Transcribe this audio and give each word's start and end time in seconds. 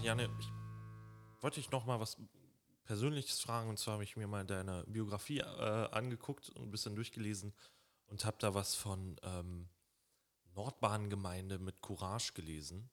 Marianne, 0.00 0.30
ich 0.40 1.42
wollte 1.42 1.60
dich 1.60 1.70
noch 1.70 1.84
mal 1.84 2.00
was 2.00 2.16
Persönliches 2.84 3.38
fragen. 3.40 3.68
Und 3.68 3.78
zwar 3.78 3.94
habe 3.94 4.04
ich 4.04 4.16
mir 4.16 4.26
mal 4.26 4.46
deine 4.46 4.82
Biografie 4.86 5.40
äh, 5.40 5.90
angeguckt 5.90 6.48
und 6.48 6.62
ein 6.62 6.70
bisschen 6.70 6.94
durchgelesen 6.94 7.52
und 8.06 8.24
habe 8.24 8.38
da 8.40 8.54
was 8.54 8.74
von 8.74 9.20
ähm, 9.22 9.68
Nordbahngemeinde 10.54 11.58
mit 11.58 11.82
Courage 11.82 12.32
gelesen 12.32 12.88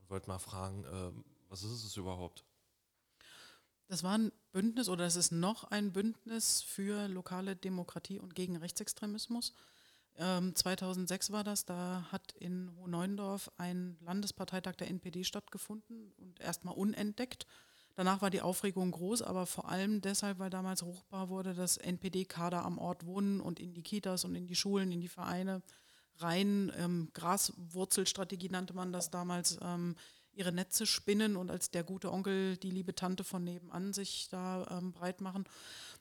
und 0.00 0.10
wollte 0.10 0.26
mal 0.26 0.40
fragen, 0.40 0.82
äh, 0.86 1.12
was 1.48 1.62
ist 1.62 1.84
es 1.84 1.96
überhaupt? 1.96 2.44
Das 3.86 4.02
war 4.02 4.18
ein 4.18 4.32
Bündnis 4.50 4.88
oder 4.88 5.06
es 5.06 5.14
ist 5.14 5.30
noch 5.30 5.62
ein 5.70 5.92
Bündnis 5.92 6.62
für 6.62 7.06
lokale 7.06 7.54
Demokratie 7.54 8.18
und 8.18 8.34
gegen 8.34 8.56
Rechtsextremismus. 8.56 9.54
Ähm, 10.16 10.54
2006 10.54 11.30
war 11.32 11.44
das, 11.44 11.64
da 11.64 12.06
hat 12.10 12.32
in 12.32 12.70
Hohneundorf 12.76 13.50
ein 13.56 13.96
Landesparteitag 14.00 14.76
der 14.76 14.88
NPD 14.88 15.24
stattgefunden 15.24 16.12
und 16.18 16.40
erstmal 16.40 16.74
unentdeckt. 16.74 17.46
Danach 17.94 18.22
war 18.22 18.30
die 18.30 18.40
Aufregung 18.40 18.92
groß, 18.92 19.22
aber 19.22 19.46
vor 19.46 19.68
allem 19.68 20.00
deshalb, 20.00 20.38
weil 20.38 20.50
damals 20.50 20.84
ruchbar 20.84 21.28
wurde, 21.28 21.54
dass 21.54 21.76
NPD-Kader 21.76 22.64
am 22.64 22.78
Ort 22.78 23.04
wohnen 23.04 23.40
und 23.40 23.60
in 23.60 23.74
die 23.74 23.82
Kitas 23.82 24.24
und 24.24 24.34
in 24.34 24.46
die 24.46 24.54
Schulen, 24.54 24.92
in 24.92 25.00
die 25.00 25.08
Vereine 25.08 25.62
rein. 26.18 26.72
Ähm, 26.76 27.10
Graswurzelstrategie 27.12 28.48
nannte 28.48 28.74
man 28.74 28.92
das 28.92 29.10
damals. 29.10 29.58
Ähm, 29.62 29.96
ihre 30.32 30.52
Netze 30.52 30.86
spinnen 30.86 31.36
und 31.36 31.50
als 31.50 31.70
der 31.70 31.84
gute 31.84 32.12
Onkel 32.12 32.56
die 32.56 32.70
liebe 32.70 32.94
Tante 32.94 33.24
von 33.24 33.44
nebenan 33.44 33.92
sich 33.92 34.28
da 34.30 34.66
ähm, 34.70 34.92
breit 34.92 35.20
machen. 35.20 35.44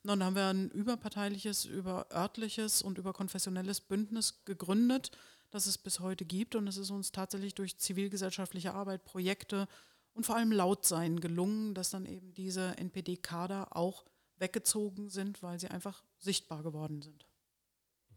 Und 0.04 0.08
dann 0.08 0.24
haben 0.24 0.36
wir 0.36 0.48
ein 0.48 0.70
überparteiliches, 0.70 1.66
überörtliches 1.66 2.82
und 2.82 2.98
überkonfessionelles 2.98 3.82
Bündnis 3.82 4.46
gegründet, 4.46 5.12
das 5.50 5.66
es 5.66 5.78
bis 5.78 6.00
heute 6.00 6.26
gibt. 6.26 6.56
Und 6.56 6.68
es 6.68 6.78
ist 6.78 6.92
uns 6.92 7.12
tatsächlich 7.12 7.56
durch 7.56 7.78
zivilgesellschaftliche 7.78 8.74
Arbeit, 8.74 9.04
Projekte 9.04 9.68
und 10.14 10.26
vor 10.26 10.36
allem 10.36 10.52
Lautsein 10.52 11.20
gelungen, 11.20 11.74
dass 11.74 11.90
dann 11.90 12.06
eben 12.06 12.34
diese 12.34 12.78
NPD-Kader 12.78 13.76
auch 13.76 14.06
weggezogen 14.38 15.10
sind, 15.10 15.44
weil 15.44 15.60
sie 15.60 15.68
einfach 15.68 16.04
sichtbar 16.18 16.64
geworden 16.64 17.02
sind. 17.02 17.26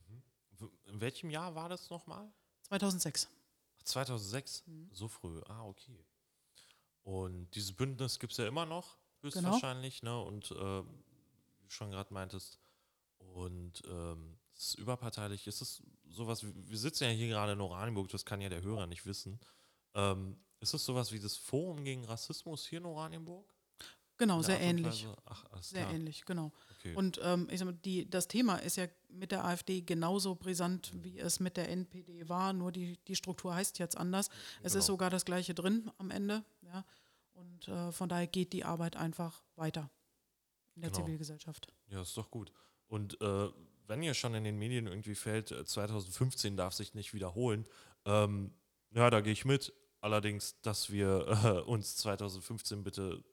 Mhm. 0.08 0.70
In 0.86 1.00
welchem 1.00 1.30
Jahr 1.30 1.54
war 1.54 1.68
das 1.68 1.90
nochmal? 1.90 2.30
2006. 2.62 3.28
2006? 3.84 4.66
Mhm. 4.66 4.90
So 4.92 5.08
früh. 5.08 5.40
Ah, 5.46 5.64
okay. 5.64 6.04
Und 7.02 7.50
dieses 7.54 7.72
Bündnis 7.72 8.18
gibt 8.18 8.32
es 8.32 8.38
ja 8.38 8.46
immer 8.46 8.66
noch, 8.66 8.96
höchstwahrscheinlich, 9.22 10.00
genau. 10.00 10.24
ne? 10.24 10.28
Und 10.28 10.50
äh, 10.52 10.84
wie 10.84 11.62
du 11.62 11.70
schon 11.70 11.90
gerade 11.90 12.12
meintest, 12.14 12.60
und 13.18 13.82
ähm, 13.86 14.38
es 14.54 14.68
ist 14.68 14.74
überparteilich. 14.74 15.46
Ist 15.46 15.62
es 15.62 15.82
sowas, 16.08 16.44
wir 16.44 16.78
sitzen 16.78 17.04
ja 17.04 17.10
hier 17.10 17.28
gerade 17.28 17.52
in 17.52 17.60
Oranienburg, 17.60 18.08
das 18.08 18.24
kann 18.24 18.40
ja 18.40 18.48
der 18.48 18.62
Hörer 18.62 18.86
nicht 18.86 19.06
wissen. 19.06 19.40
Ähm, 19.94 20.38
ist 20.60 20.74
es 20.74 20.84
sowas 20.84 21.12
wie 21.12 21.20
das 21.20 21.36
Forum 21.36 21.84
gegen 21.84 22.04
Rassismus 22.04 22.66
hier 22.66 22.78
in 22.78 22.86
Oranienburg? 22.86 23.52
Genau, 24.22 24.40
sehr 24.40 24.60
ähnlich. 24.60 25.08
Ach, 25.24 25.44
sehr 25.60 25.82
klar. 25.82 25.94
ähnlich, 25.94 26.24
genau. 26.24 26.52
Okay. 26.78 26.94
Und 26.94 27.18
ähm, 27.24 27.48
ich 27.50 27.58
sag 27.58 27.66
mal, 27.66 27.72
die, 27.84 28.08
das 28.08 28.28
Thema 28.28 28.54
ist 28.54 28.76
ja 28.76 28.86
mit 29.08 29.32
der 29.32 29.44
AfD 29.44 29.80
genauso 29.80 30.36
brisant, 30.36 30.92
wie 31.02 31.18
es 31.18 31.40
mit 31.40 31.56
der 31.56 31.68
NPD 31.68 32.28
war, 32.28 32.52
nur 32.52 32.70
die, 32.70 33.00
die 33.08 33.16
Struktur 33.16 33.52
heißt 33.52 33.80
jetzt 33.80 33.96
anders. 33.96 34.28
Es 34.62 34.74
genau. 34.74 34.78
ist 34.78 34.86
sogar 34.86 35.10
das 35.10 35.24
Gleiche 35.24 35.54
drin 35.54 35.90
am 35.98 36.12
Ende. 36.12 36.44
Ja? 36.60 36.84
Und 37.32 37.66
äh, 37.66 37.90
von 37.90 38.08
daher 38.08 38.28
geht 38.28 38.52
die 38.52 38.64
Arbeit 38.64 38.94
einfach 38.94 39.42
weiter 39.56 39.90
in 40.76 40.82
der 40.82 40.92
genau. 40.92 41.04
Zivilgesellschaft. 41.04 41.66
Ja, 41.88 42.02
ist 42.02 42.16
doch 42.16 42.30
gut. 42.30 42.52
Und 42.86 43.20
äh, 43.20 43.48
wenn 43.88 44.04
ihr 44.04 44.14
schon 44.14 44.36
in 44.36 44.44
den 44.44 44.56
Medien 44.56 44.86
irgendwie 44.86 45.16
fällt, 45.16 45.48
2015 45.48 46.52
äh, 46.52 46.56
darf 46.56 46.74
sich 46.74 46.94
nicht 46.94 47.12
wiederholen, 47.12 47.66
ähm, 48.04 48.54
ja, 48.92 49.10
da 49.10 49.20
gehe 49.20 49.32
ich 49.32 49.44
mit. 49.44 49.72
Allerdings, 50.00 50.60
dass 50.62 50.92
wir 50.92 51.26
äh, 51.44 51.60
uns 51.68 51.96
2015 51.96 52.84
bitte 52.84 53.24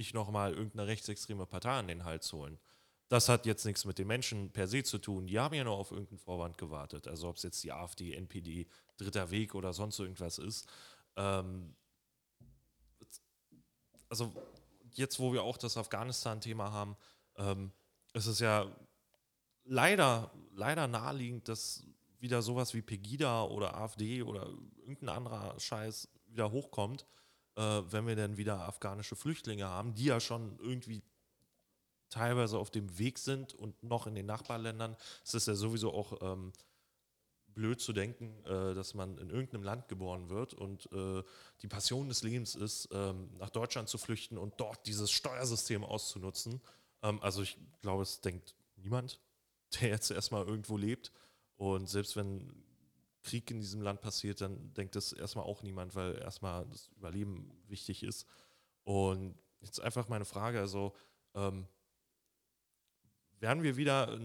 nicht 0.00 0.14
nochmal 0.14 0.54
irgendeine 0.54 0.86
rechtsextreme 0.86 1.44
Partei 1.44 1.78
an 1.78 1.86
den 1.86 2.04
Hals 2.04 2.32
holen. 2.32 2.58
Das 3.08 3.28
hat 3.28 3.44
jetzt 3.44 3.66
nichts 3.66 3.84
mit 3.84 3.98
den 3.98 4.06
Menschen 4.06 4.50
per 4.50 4.66
se 4.66 4.82
zu 4.82 4.96
tun. 4.96 5.26
Die 5.26 5.38
haben 5.38 5.54
ja 5.54 5.62
nur 5.62 5.74
auf 5.74 5.90
irgendeinen 5.90 6.20
Vorwand 6.20 6.56
gewartet. 6.56 7.06
Also 7.06 7.28
ob 7.28 7.36
es 7.36 7.42
jetzt 7.42 7.62
die 7.62 7.70
AfD, 7.70 8.14
NPD, 8.14 8.66
Dritter 8.96 9.30
Weg 9.30 9.54
oder 9.54 9.74
sonst 9.74 9.98
irgendwas 9.98 10.38
ist. 10.38 10.66
Ähm, 11.16 11.74
also 14.08 14.32
jetzt, 14.92 15.20
wo 15.20 15.34
wir 15.34 15.42
auch 15.42 15.58
das 15.58 15.76
Afghanistan-Thema 15.76 16.72
haben, 16.72 16.96
ähm, 17.36 17.70
ist 18.14 18.26
es 18.26 18.38
ja 18.38 18.74
leider, 19.64 20.32
leider 20.54 20.88
naheliegend, 20.88 21.46
dass 21.46 21.84
wieder 22.20 22.40
sowas 22.40 22.72
wie 22.72 22.80
Pegida 22.80 23.44
oder 23.44 23.74
AfD 23.74 24.22
oder 24.22 24.48
irgendein 24.78 25.10
anderer 25.10 25.60
Scheiß 25.60 26.08
wieder 26.26 26.50
hochkommt 26.50 27.04
äh, 27.56 27.82
wenn 27.90 28.06
wir 28.06 28.16
dann 28.16 28.36
wieder 28.36 28.60
afghanische 28.60 29.16
Flüchtlinge 29.16 29.66
haben, 29.66 29.94
die 29.94 30.04
ja 30.04 30.20
schon 30.20 30.58
irgendwie 30.58 31.02
teilweise 32.08 32.58
auf 32.58 32.70
dem 32.70 32.98
Weg 32.98 33.18
sind 33.18 33.54
und 33.54 33.82
noch 33.82 34.06
in 34.06 34.14
den 34.14 34.26
Nachbarländern. 34.26 34.96
Es 35.24 35.34
ist 35.34 35.46
ja 35.46 35.54
sowieso 35.54 35.92
auch 35.92 36.20
ähm, 36.20 36.52
blöd 37.54 37.80
zu 37.80 37.92
denken, 37.92 38.44
äh, 38.44 38.74
dass 38.74 38.94
man 38.94 39.16
in 39.18 39.30
irgendeinem 39.30 39.62
Land 39.62 39.88
geboren 39.88 40.28
wird 40.28 40.54
und 40.54 40.90
äh, 40.92 41.22
die 41.62 41.68
Passion 41.68 42.08
des 42.08 42.22
Lebens 42.22 42.54
ist, 42.54 42.88
ähm, 42.92 43.30
nach 43.38 43.50
Deutschland 43.50 43.88
zu 43.88 43.98
flüchten 43.98 44.38
und 44.38 44.54
dort 44.58 44.86
dieses 44.86 45.10
Steuersystem 45.10 45.84
auszunutzen. 45.84 46.60
Ähm, 47.02 47.20
also 47.22 47.42
ich 47.42 47.58
glaube, 47.80 48.02
es 48.02 48.20
denkt 48.20 48.54
niemand, 48.76 49.20
der 49.80 49.90
jetzt 49.90 50.10
erstmal 50.10 50.46
irgendwo 50.46 50.76
lebt. 50.76 51.12
Und 51.56 51.88
selbst 51.88 52.16
wenn 52.16 52.50
Krieg 53.22 53.50
in 53.50 53.60
diesem 53.60 53.82
Land 53.82 54.00
passiert, 54.00 54.40
dann 54.40 54.72
denkt 54.74 54.96
das 54.96 55.12
erstmal 55.12 55.44
auch 55.44 55.62
niemand, 55.62 55.94
weil 55.94 56.18
erstmal 56.18 56.66
das 56.66 56.88
Überleben 56.96 57.50
wichtig 57.68 58.02
ist. 58.02 58.26
Und 58.84 59.34
jetzt 59.60 59.80
einfach 59.80 60.08
meine 60.08 60.24
Frage, 60.24 60.58
also 60.58 60.94
ähm, 61.34 61.66
werden 63.38 63.62
wir 63.62 63.76
wieder 63.76 64.18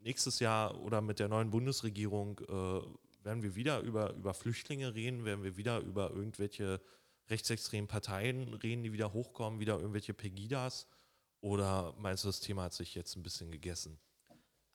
nächstes 0.00 0.40
Jahr 0.40 0.80
oder 0.80 1.00
mit 1.00 1.18
der 1.18 1.28
neuen 1.28 1.50
Bundesregierung, 1.50 2.40
äh, 2.40 3.24
werden 3.24 3.42
wir 3.42 3.54
wieder 3.54 3.80
über, 3.80 4.14
über 4.14 4.34
Flüchtlinge 4.34 4.94
reden, 4.94 5.24
werden 5.24 5.44
wir 5.44 5.56
wieder 5.56 5.80
über 5.80 6.10
irgendwelche 6.10 6.80
rechtsextremen 7.28 7.86
Parteien 7.86 8.54
reden, 8.54 8.82
die 8.82 8.92
wieder 8.92 9.12
hochkommen, 9.12 9.60
wieder 9.60 9.78
irgendwelche 9.78 10.14
Pegidas? 10.14 10.86
Oder 11.40 11.94
meinst 11.98 12.24
du, 12.24 12.28
das 12.28 12.40
Thema 12.40 12.64
hat 12.64 12.74
sich 12.74 12.94
jetzt 12.94 13.16
ein 13.16 13.22
bisschen 13.22 13.50
gegessen? 13.50 13.98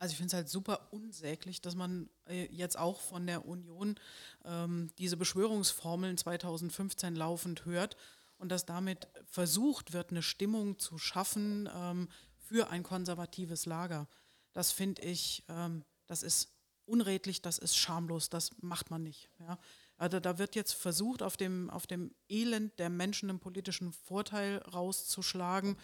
Also 0.05 0.13
ich 0.13 0.17
finde 0.17 0.27
es 0.27 0.33
halt 0.35 0.49
super 0.49 0.87
unsäglich, 0.91 1.61
dass 1.61 1.73
man 1.73 2.11
äh, 2.27 2.45
jetzt 2.51 2.77
auch 2.77 2.99
von 2.99 3.25
der 3.25 3.43
Union 3.47 3.95
ähm, 4.43 4.91
diese 4.99 5.17
Beschwörungsformeln 5.17 6.15
2015 6.15 7.15
laufend 7.15 7.65
hört 7.65 7.97
und 8.37 8.49
dass 8.49 8.67
damit 8.67 9.07
versucht 9.25 9.93
wird, 9.93 10.11
eine 10.11 10.21
Stimmung 10.21 10.77
zu 10.77 10.99
schaffen 10.99 11.67
ähm, 11.75 12.07
für 12.37 12.69
ein 12.69 12.83
konservatives 12.83 13.65
Lager. 13.65 14.07
Das 14.53 14.71
finde 14.71 15.01
ich, 15.01 15.43
ähm, 15.49 15.83
das 16.05 16.21
ist 16.21 16.53
unredlich, 16.85 17.41
das 17.41 17.57
ist 17.57 17.75
schamlos, 17.75 18.29
das 18.29 18.51
macht 18.61 18.91
man 18.91 19.01
nicht. 19.01 19.31
Ja. 19.39 19.57
Also 19.97 20.19
da 20.19 20.37
wird 20.37 20.53
jetzt 20.53 20.73
versucht, 20.73 21.23
auf 21.23 21.35
dem, 21.35 21.71
auf 21.71 21.87
dem 21.87 22.13
Elend 22.29 22.77
der 22.77 22.91
Menschen 22.91 23.31
einen 23.31 23.39
politischen 23.39 23.91
Vorteil 23.91 24.57
rauszuschlagen 24.71 25.77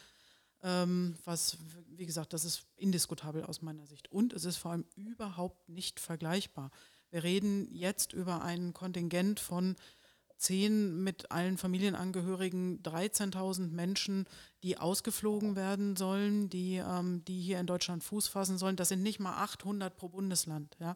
ähm, 0.64 1.16
was, 1.26 1.58
wie 1.96 2.06
gesagt, 2.06 2.34
das 2.34 2.46
ist 2.46 2.66
indiskutabel 2.78 3.44
aus 3.44 3.62
meiner 3.62 3.86
Sicht. 3.88 4.12
Und 4.12 4.34
es 4.34 4.46
ist 4.46 4.58
vor 4.58 4.72
allem 4.72 4.86
überhaupt 4.96 5.70
nicht 5.70 6.00
vergleichbar. 6.00 6.72
Wir 7.10 7.24
reden 7.24 7.68
jetzt 7.74 8.14
über 8.14 8.42
ein 8.42 8.74
Kontingent 8.74 9.40
von 9.40 9.76
zehn 10.42 11.04
mit 11.04 11.30
allen 11.32 11.58
Familienangehörigen, 11.58 12.82
13.000 12.82 13.72
Menschen, 13.72 14.26
die 14.64 14.78
ausgeflogen 14.78 15.56
werden 15.56 15.96
sollen, 15.96 16.50
die, 16.50 16.78
ähm, 16.78 17.24
die 17.26 17.40
hier 17.40 17.60
in 17.60 17.68
Deutschland 17.68 18.04
Fuß 18.04 18.28
fassen 18.28 18.58
sollen. 18.58 18.76
Das 18.76 18.90
sind 18.90 19.04
nicht 19.04 19.20
mal 19.20 19.36
800 19.44 19.96
pro 19.96 20.10
Bundesland. 20.10 20.76
Ja. 20.80 20.96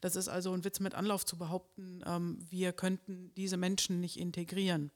Das 0.00 0.16
ist 0.16 0.28
also 0.28 0.52
ein 0.52 0.64
Witz 0.64 0.80
mit 0.80 0.94
Anlauf 0.94 1.26
zu 1.26 1.36
behaupten, 1.36 2.02
ähm, 2.06 2.38
wir 2.48 2.72
könnten 2.72 3.32
diese 3.36 3.58
Menschen 3.58 4.00
nicht 4.00 4.18
integrieren. 4.18 4.90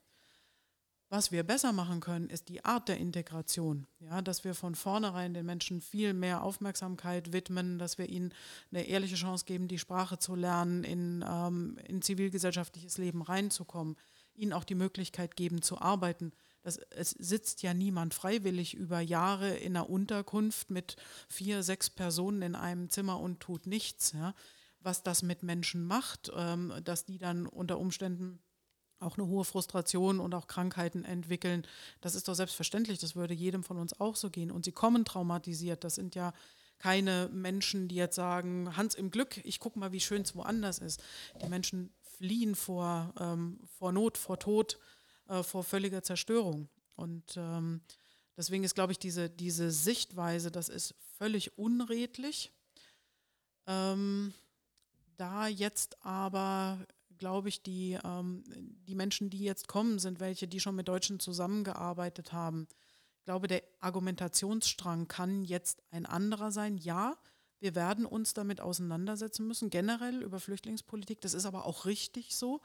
Was 1.12 1.32
wir 1.32 1.42
besser 1.42 1.72
machen 1.72 1.98
können, 1.98 2.30
ist 2.30 2.48
die 2.48 2.64
Art 2.64 2.88
der 2.88 2.98
Integration. 2.98 3.88
Ja, 3.98 4.22
dass 4.22 4.44
wir 4.44 4.54
von 4.54 4.76
vornherein 4.76 5.34
den 5.34 5.44
Menschen 5.44 5.80
viel 5.80 6.14
mehr 6.14 6.44
Aufmerksamkeit 6.44 7.32
widmen, 7.32 7.80
dass 7.80 7.98
wir 7.98 8.08
ihnen 8.08 8.32
eine 8.70 8.86
ehrliche 8.86 9.16
Chance 9.16 9.44
geben, 9.44 9.66
die 9.66 9.80
Sprache 9.80 10.20
zu 10.20 10.36
lernen, 10.36 10.84
in, 10.84 11.24
ähm, 11.28 11.78
in 11.88 12.00
zivilgesellschaftliches 12.00 12.96
Leben 12.96 13.22
reinzukommen, 13.22 13.96
ihnen 14.36 14.52
auch 14.52 14.62
die 14.62 14.76
Möglichkeit 14.76 15.34
geben 15.34 15.62
zu 15.62 15.80
arbeiten. 15.80 16.30
Das, 16.62 16.76
es 16.76 17.10
sitzt 17.10 17.62
ja 17.62 17.74
niemand 17.74 18.14
freiwillig 18.14 18.74
über 18.74 19.00
Jahre 19.00 19.50
in 19.56 19.76
einer 19.76 19.90
Unterkunft 19.90 20.70
mit 20.70 20.94
vier, 21.28 21.64
sechs 21.64 21.90
Personen 21.90 22.42
in 22.42 22.54
einem 22.54 22.88
Zimmer 22.88 23.18
und 23.18 23.40
tut 23.40 23.66
nichts. 23.66 24.12
Ja. 24.12 24.32
Was 24.78 25.02
das 25.02 25.24
mit 25.24 25.42
Menschen 25.42 25.84
macht, 25.84 26.30
ähm, 26.36 26.72
dass 26.84 27.04
die 27.04 27.18
dann 27.18 27.48
unter 27.48 27.80
Umständen 27.80 28.38
auch 29.00 29.18
eine 29.18 29.26
hohe 29.26 29.44
Frustration 29.44 30.20
und 30.20 30.34
auch 30.34 30.46
Krankheiten 30.46 31.04
entwickeln. 31.04 31.66
Das 32.00 32.14
ist 32.14 32.28
doch 32.28 32.34
selbstverständlich, 32.34 32.98
das 32.98 33.16
würde 33.16 33.34
jedem 33.34 33.64
von 33.64 33.78
uns 33.78 33.98
auch 33.98 34.16
so 34.16 34.30
gehen. 34.30 34.50
Und 34.50 34.64
sie 34.64 34.72
kommen 34.72 35.04
traumatisiert. 35.04 35.84
Das 35.84 35.94
sind 35.94 36.14
ja 36.14 36.32
keine 36.78 37.28
Menschen, 37.32 37.88
die 37.88 37.96
jetzt 37.96 38.16
sagen, 38.16 38.76
Hans 38.76 38.94
im 38.94 39.10
Glück, 39.10 39.40
ich 39.44 39.60
gucke 39.60 39.78
mal, 39.78 39.92
wie 39.92 40.00
schön 40.00 40.22
es 40.22 40.34
woanders 40.34 40.78
ist. 40.78 41.02
Die 41.42 41.48
Menschen 41.48 41.92
fliehen 42.02 42.54
vor, 42.54 43.12
ähm, 43.18 43.60
vor 43.78 43.92
Not, 43.92 44.18
vor 44.18 44.38
Tod 44.38 44.78
äh, 45.30 45.42
vor 45.42 45.62
völliger 45.62 46.02
Zerstörung. 46.02 46.68
Und 46.96 47.36
ähm, 47.36 47.80
deswegen 48.36 48.64
ist, 48.64 48.74
glaube 48.74 48.92
ich, 48.92 48.98
diese, 48.98 49.30
diese 49.30 49.70
Sichtweise, 49.70 50.50
das 50.50 50.68
ist 50.68 50.94
völlig 51.18 51.56
unredlich. 51.56 52.50
Ähm, 53.66 54.34
da 55.16 55.46
jetzt 55.46 56.04
aber, 56.04 56.84
glaube 57.20 57.48
ich, 57.48 57.62
die, 57.62 57.96
ähm, 58.02 58.42
die 58.88 58.96
Menschen, 58.96 59.30
die 59.30 59.44
jetzt 59.44 59.68
kommen, 59.68 60.00
sind 60.00 60.18
welche, 60.18 60.48
die 60.48 60.58
schon 60.58 60.74
mit 60.74 60.88
Deutschen 60.88 61.20
zusammengearbeitet 61.20 62.32
haben. 62.32 62.66
Ich 63.18 63.24
glaube, 63.24 63.46
der 63.46 63.62
Argumentationsstrang 63.78 65.06
kann 65.06 65.44
jetzt 65.44 65.82
ein 65.90 66.06
anderer 66.06 66.50
sein. 66.50 66.76
Ja, 66.78 67.16
wir 67.60 67.76
werden 67.76 68.06
uns 68.06 68.34
damit 68.34 68.60
auseinandersetzen 68.60 69.46
müssen, 69.46 69.70
generell 69.70 70.22
über 70.22 70.40
Flüchtlingspolitik. 70.40 71.20
Das 71.20 71.34
ist 71.34 71.44
aber 71.44 71.66
auch 71.66 71.84
richtig 71.84 72.34
so, 72.34 72.60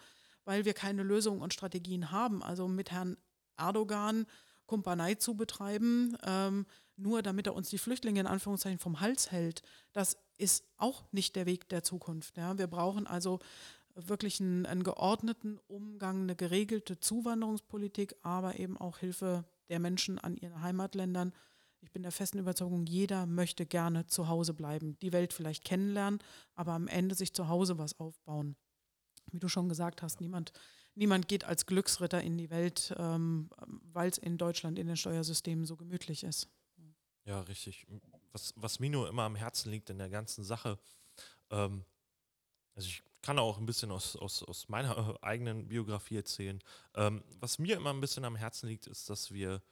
weil 0.46 0.66
wir 0.66 0.74
keine 0.74 1.04
Lösungen 1.04 1.42
und 1.42 1.54
Strategien 1.54 2.12
haben. 2.12 2.42
Also 2.42 2.68
mit 2.68 2.92
Herrn 2.92 3.18
Erdogan 3.58 4.26
Kumpanei 4.66 5.16
zu 5.16 5.36
betreiben, 5.36 6.18
ähm, 6.24 6.66
nur 6.96 7.22
damit 7.22 7.48
er 7.48 7.56
uns 7.56 7.70
die 7.70 7.78
Flüchtlinge 7.78 8.22
in 8.22 8.28
Anführungszeichen 8.28 8.80
vom 8.80 9.00
Hals 9.00 9.32
hält, 9.32 9.62
das 9.94 10.18
ist 10.38 10.66
auch 10.78 11.04
nicht 11.12 11.36
der 11.36 11.46
Weg 11.46 11.70
der 11.70 11.84
Zukunft. 11.84 12.38
Ja. 12.38 12.58
Wir 12.58 12.68
brauchen 12.68 13.06
also 13.06 13.40
wirklich 13.96 14.42
einen, 14.42 14.66
einen 14.66 14.84
geordneten 14.84 15.60
Umgang, 15.68 16.24
eine 16.24 16.36
geregelte 16.36 17.00
Zuwanderungspolitik, 17.00 18.16
aber 18.22 18.60
eben 18.60 18.78
auch 18.78 18.98
Hilfe 19.00 19.46
der 19.70 19.80
Menschen 19.80 20.20
an 20.20 20.36
ihren 20.36 20.62
Heimatländern. 20.62 21.34
Ich 21.82 21.92
bin 21.92 22.04
der 22.04 22.12
festen 22.12 22.40
Überzeugung, 22.40 22.86
jeder 22.86 23.26
möchte 23.26 23.66
gerne 23.66 24.06
zu 24.08 24.28
Hause 24.28 24.54
bleiben, 24.54 24.98
die 25.00 25.14
Welt 25.14 25.34
vielleicht 25.34 25.64
kennenlernen, 25.64 26.20
aber 26.56 26.74
am 26.74 26.88
Ende 26.88 27.16
sich 27.16 27.34
zu 27.34 27.48
Hause 27.48 27.78
was 27.78 28.00
aufbauen. 28.00 28.56
Wie 29.32 29.40
du 29.40 29.48
schon 29.48 29.70
gesagt 29.70 30.02
hast, 30.02 30.20
niemand, 30.20 30.52
niemand 30.96 31.28
geht 31.28 31.46
als 31.46 31.66
Glücksritter 31.66 32.22
in 32.22 32.38
die 32.38 32.50
Welt, 32.50 32.94
ähm, 32.98 33.50
weil 33.66 34.10
es 34.10 34.18
in 34.18 34.38
Deutschland 34.38 34.78
in 34.78 34.88
den 34.88 34.98
Steuersystemen 34.98 35.66
so 35.66 35.76
gemütlich 35.76 36.24
ist. 36.24 36.50
Ja, 37.24 37.42
richtig. 37.42 37.88
Was, 38.32 38.54
was 38.56 38.80
mir 38.80 38.90
nur 38.90 39.08
immer 39.08 39.24
am 39.24 39.36
Herzen 39.36 39.72
liegt 39.72 39.90
in 39.90 39.98
der 39.98 40.10
ganzen 40.10 40.44
Sache, 40.44 40.78
ähm, 41.50 41.86
also 42.76 42.88
ich 42.88 43.04
kann 43.26 43.40
auch 43.40 43.58
ein 43.58 43.66
bisschen 43.66 43.90
aus, 43.90 44.16
aus, 44.16 44.44
aus 44.44 44.70
meiner 44.70 45.18
eigenen 45.24 45.68
Biografie 45.68 46.18
erzählen. 46.18 46.62
Ähm, 46.94 47.24
was 47.40 47.58
mir 47.58 47.76
immer 47.76 47.92
ein 47.92 48.00
bisschen 48.00 48.24
am 48.24 48.36
Herzen 48.36 48.70
liegt, 48.70 48.86
ist, 48.86 49.10
dass 49.10 49.34
wir 49.34 49.64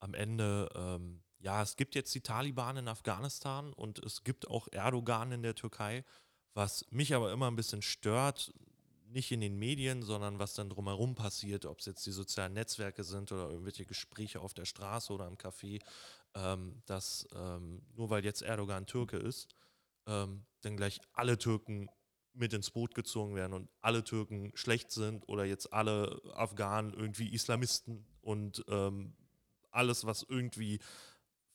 am 0.00 0.14
Ende, 0.14 0.70
ähm, 0.74 1.22
ja, 1.38 1.62
es 1.62 1.76
gibt 1.76 1.94
jetzt 1.94 2.14
die 2.14 2.22
Taliban 2.22 2.78
in 2.78 2.88
Afghanistan 2.88 3.74
und 3.74 3.98
es 3.98 4.24
gibt 4.24 4.48
auch 4.48 4.68
Erdogan 4.72 5.32
in 5.32 5.42
der 5.42 5.54
Türkei, 5.54 6.02
was 6.54 6.86
mich 6.90 7.14
aber 7.14 7.30
immer 7.30 7.50
ein 7.50 7.56
bisschen 7.56 7.82
stört, 7.82 8.54
nicht 9.04 9.30
in 9.32 9.42
den 9.42 9.58
Medien, 9.58 10.02
sondern 10.02 10.38
was 10.38 10.54
dann 10.54 10.70
drumherum 10.70 11.14
passiert, 11.14 11.66
ob 11.66 11.80
es 11.80 11.86
jetzt 11.86 12.06
die 12.06 12.10
sozialen 12.10 12.54
Netzwerke 12.54 13.04
sind 13.04 13.30
oder 13.32 13.50
irgendwelche 13.50 13.84
Gespräche 13.84 14.40
auf 14.40 14.54
der 14.54 14.64
Straße 14.64 15.12
oder 15.12 15.28
im 15.28 15.36
Café, 15.36 15.82
ähm, 16.34 16.80
dass 16.86 17.28
ähm, 17.36 17.82
nur 17.94 18.08
weil 18.08 18.24
jetzt 18.24 18.40
Erdogan 18.40 18.86
Türke 18.86 19.18
ist, 19.18 19.54
ähm, 20.06 20.46
dann 20.62 20.78
gleich 20.78 21.00
alle 21.12 21.36
Türken 21.36 21.90
mit 22.34 22.52
ins 22.52 22.70
Boot 22.70 22.94
gezogen 22.94 23.34
werden 23.34 23.52
und 23.52 23.68
alle 23.80 24.04
Türken 24.04 24.52
schlecht 24.54 24.90
sind 24.90 25.28
oder 25.28 25.44
jetzt 25.44 25.72
alle 25.72 26.20
Afghanen 26.34 26.92
irgendwie 26.92 27.32
Islamisten 27.32 28.04
und 28.20 28.64
ähm, 28.68 29.14
alles, 29.70 30.04
was 30.04 30.24
irgendwie 30.28 30.80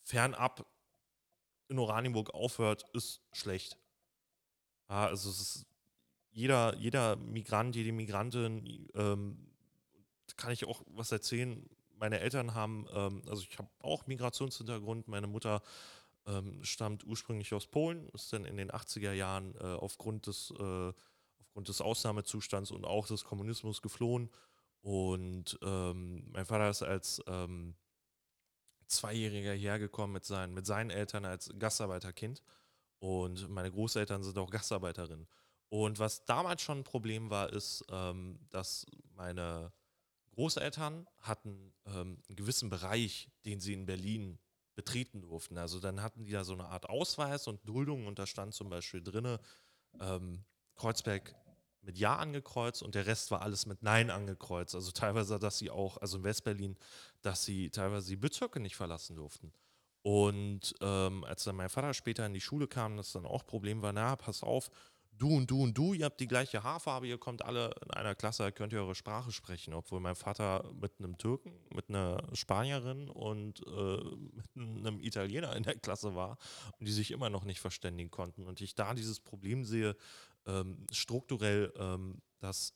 fernab 0.04 0.66
in 1.68 1.80
Oranienburg 1.80 2.34
aufhört, 2.34 2.86
ist 2.94 3.22
schlecht. 3.32 3.78
Ja, 4.90 5.08
also 5.08 5.30
es 5.30 5.40
ist 5.40 5.66
jeder, 6.32 6.76
jeder 6.78 7.16
Migrant, 7.18 7.76
jede 7.76 7.92
Migrantin, 7.92 8.90
ähm, 8.96 9.50
kann 10.38 10.52
ich 10.52 10.66
auch 10.66 10.82
was 10.88 11.12
erzählen. 11.12 11.70
Meine 11.98 12.20
Eltern 12.20 12.54
haben, 12.54 12.88
ähm, 12.94 13.22
also 13.28 13.44
ich 13.44 13.58
habe 13.58 13.70
auch 13.80 14.08
Migrationshintergrund. 14.08 15.08
Meine 15.08 15.28
Mutter 15.28 15.62
ähm, 16.30 16.64
stammt 16.64 17.06
ursprünglich 17.06 17.54
aus 17.54 17.68
Polen, 17.68 18.08
ist 18.10 18.32
dann 18.32 18.46
in 18.46 18.58
den 18.58 18.72
80er 18.72 19.12
Jahren 19.14 19.56
äh, 19.56 19.64
aufgrund, 19.64 20.28
des, 20.28 20.54
äh, 20.58 20.94
aufgrund 21.40 21.68
des 21.68 21.82
Ausnahmezustands 21.82 22.72
und 22.72 22.86
auch 22.86 23.08
des 23.08 23.24
Kommunismus 23.24 23.82
geflohen. 23.82 24.30
Und 24.82 25.60
ähm, 25.62 26.30
mein 26.32 26.46
Vater 26.46 26.70
ist 26.70 26.84
als 26.84 27.22
ähm, 27.28 27.76
Zweijähriger 28.88 29.54
hergekommen 29.54 30.14
mit 30.14 30.26
seinen, 30.26 30.54
mit 30.54 30.66
seinen 30.66 30.90
Eltern 30.90 31.26
als 31.26 31.52
Gastarbeiterkind. 31.58 32.44
Und 33.00 33.50
meine 33.50 33.72
Großeltern 33.72 34.24
sind 34.24 34.38
auch 34.38 34.50
Gastarbeiterinnen. 34.50 35.28
Und 35.70 36.00
was 36.00 36.26
damals 36.26 36.62
schon 36.62 36.80
ein 36.80 36.84
Problem 36.84 37.30
war, 37.30 37.52
ist, 37.52 37.86
ähm, 37.90 38.40
dass 38.50 38.86
meine 39.16 39.72
Großeltern 40.32 41.08
hatten 41.20 41.74
ähm, 41.86 42.22
einen 42.28 42.36
gewissen 42.36 42.70
Bereich, 42.70 43.30
den 43.46 43.60
sie 43.60 43.74
in 43.74 43.86
Berlin 43.86 44.40
betreten 44.80 45.20
durften. 45.20 45.58
Also 45.58 45.82
dann 45.82 46.02
hatten 46.02 46.24
die 46.24 46.32
da 46.32 46.46
so 46.46 46.54
eine 46.54 46.70
Art 46.70 46.88
Ausweis 46.88 47.48
und 47.48 47.68
Duldung 47.68 48.08
und 48.08 48.18
da 48.18 48.26
stand 48.26 48.54
zum 48.54 48.70
Beispiel 48.70 49.04
drinne 49.04 49.42
ähm, 50.00 50.46
Kreuzberg 50.76 51.36
mit 51.82 51.98
Ja 51.98 52.16
angekreuzt 52.16 52.82
und 52.82 52.96
der 52.96 53.06
Rest 53.06 53.30
war 53.30 53.42
alles 53.42 53.66
mit 53.66 53.84
Nein 53.84 54.10
angekreuzt. 54.10 54.76
Also 54.76 54.92
teilweise, 54.92 55.38
dass 55.38 55.58
sie 55.58 55.70
auch, 55.70 55.98
also 55.98 56.18
in 56.18 56.24
Westberlin, 56.24 56.78
dass 57.22 57.44
sie 57.44 57.72
teilweise 57.72 58.08
die 58.08 58.16
Bezirke 58.16 58.62
nicht 58.62 58.78
verlassen 58.78 59.18
durften. 59.18 59.52
Und 60.02 60.74
ähm, 60.80 61.26
als 61.26 61.44
dann 61.44 61.58
mein 61.58 61.68
Vater 61.68 61.94
später 61.94 62.26
in 62.26 62.34
die 62.34 62.40
Schule 62.40 62.70
kam, 62.70 62.96
das 62.96 63.12
dann 63.12 63.26
auch 63.26 63.46
Problem 63.46 63.82
war, 63.82 63.92
na, 63.92 64.16
pass 64.16 64.44
auf, 64.44 64.70
du 65.20 65.36
und 65.36 65.52
du 65.52 65.62
und 65.62 65.78
du, 65.78 65.94
ihr 65.94 66.06
habt 66.06 66.20
die 66.20 66.28
gleiche 66.28 66.64
Haarfarbe, 66.64 67.08
ihr 67.08 67.18
kommt 67.18 67.44
alle 67.44 67.76
in 67.84 67.92
einer 67.92 68.16
Klasse, 68.16 68.52
könnt 68.52 68.74
ihr 68.74 68.80
eure 68.80 68.96
Sprache 68.96 69.32
sprechen. 69.32 69.74
Obwohl 69.74 70.00
mein 70.00 70.16
Vater 70.16 70.72
mit 70.82 70.94
einem 71.00 71.18
Türken, 71.18 71.54
mit 71.74 71.90
einer 71.90 72.24
Spanierin 72.34 73.10
und 73.10 73.62
äh, 73.68 73.98
mit 74.56 74.56
einem 74.56 75.00
Italiener 75.00 75.56
in 75.56 75.64
der 75.64 75.78
Klasse 75.78 76.16
war 76.16 76.38
und 76.80 76.88
die 76.88 76.94
sich 76.94 77.12
immer 77.12 77.30
noch 77.30 77.44
nicht 77.44 77.60
verständigen 77.60 78.10
konnten. 78.10 78.48
Und 78.48 78.62
ich 78.62 78.76
da 78.76 78.94
dieses 78.94 79.20
Problem 79.20 79.66
sehe, 79.66 79.96
ähm, 80.46 80.88
strukturell, 80.92 81.74
ähm, 81.78 82.22
dass 82.40 82.74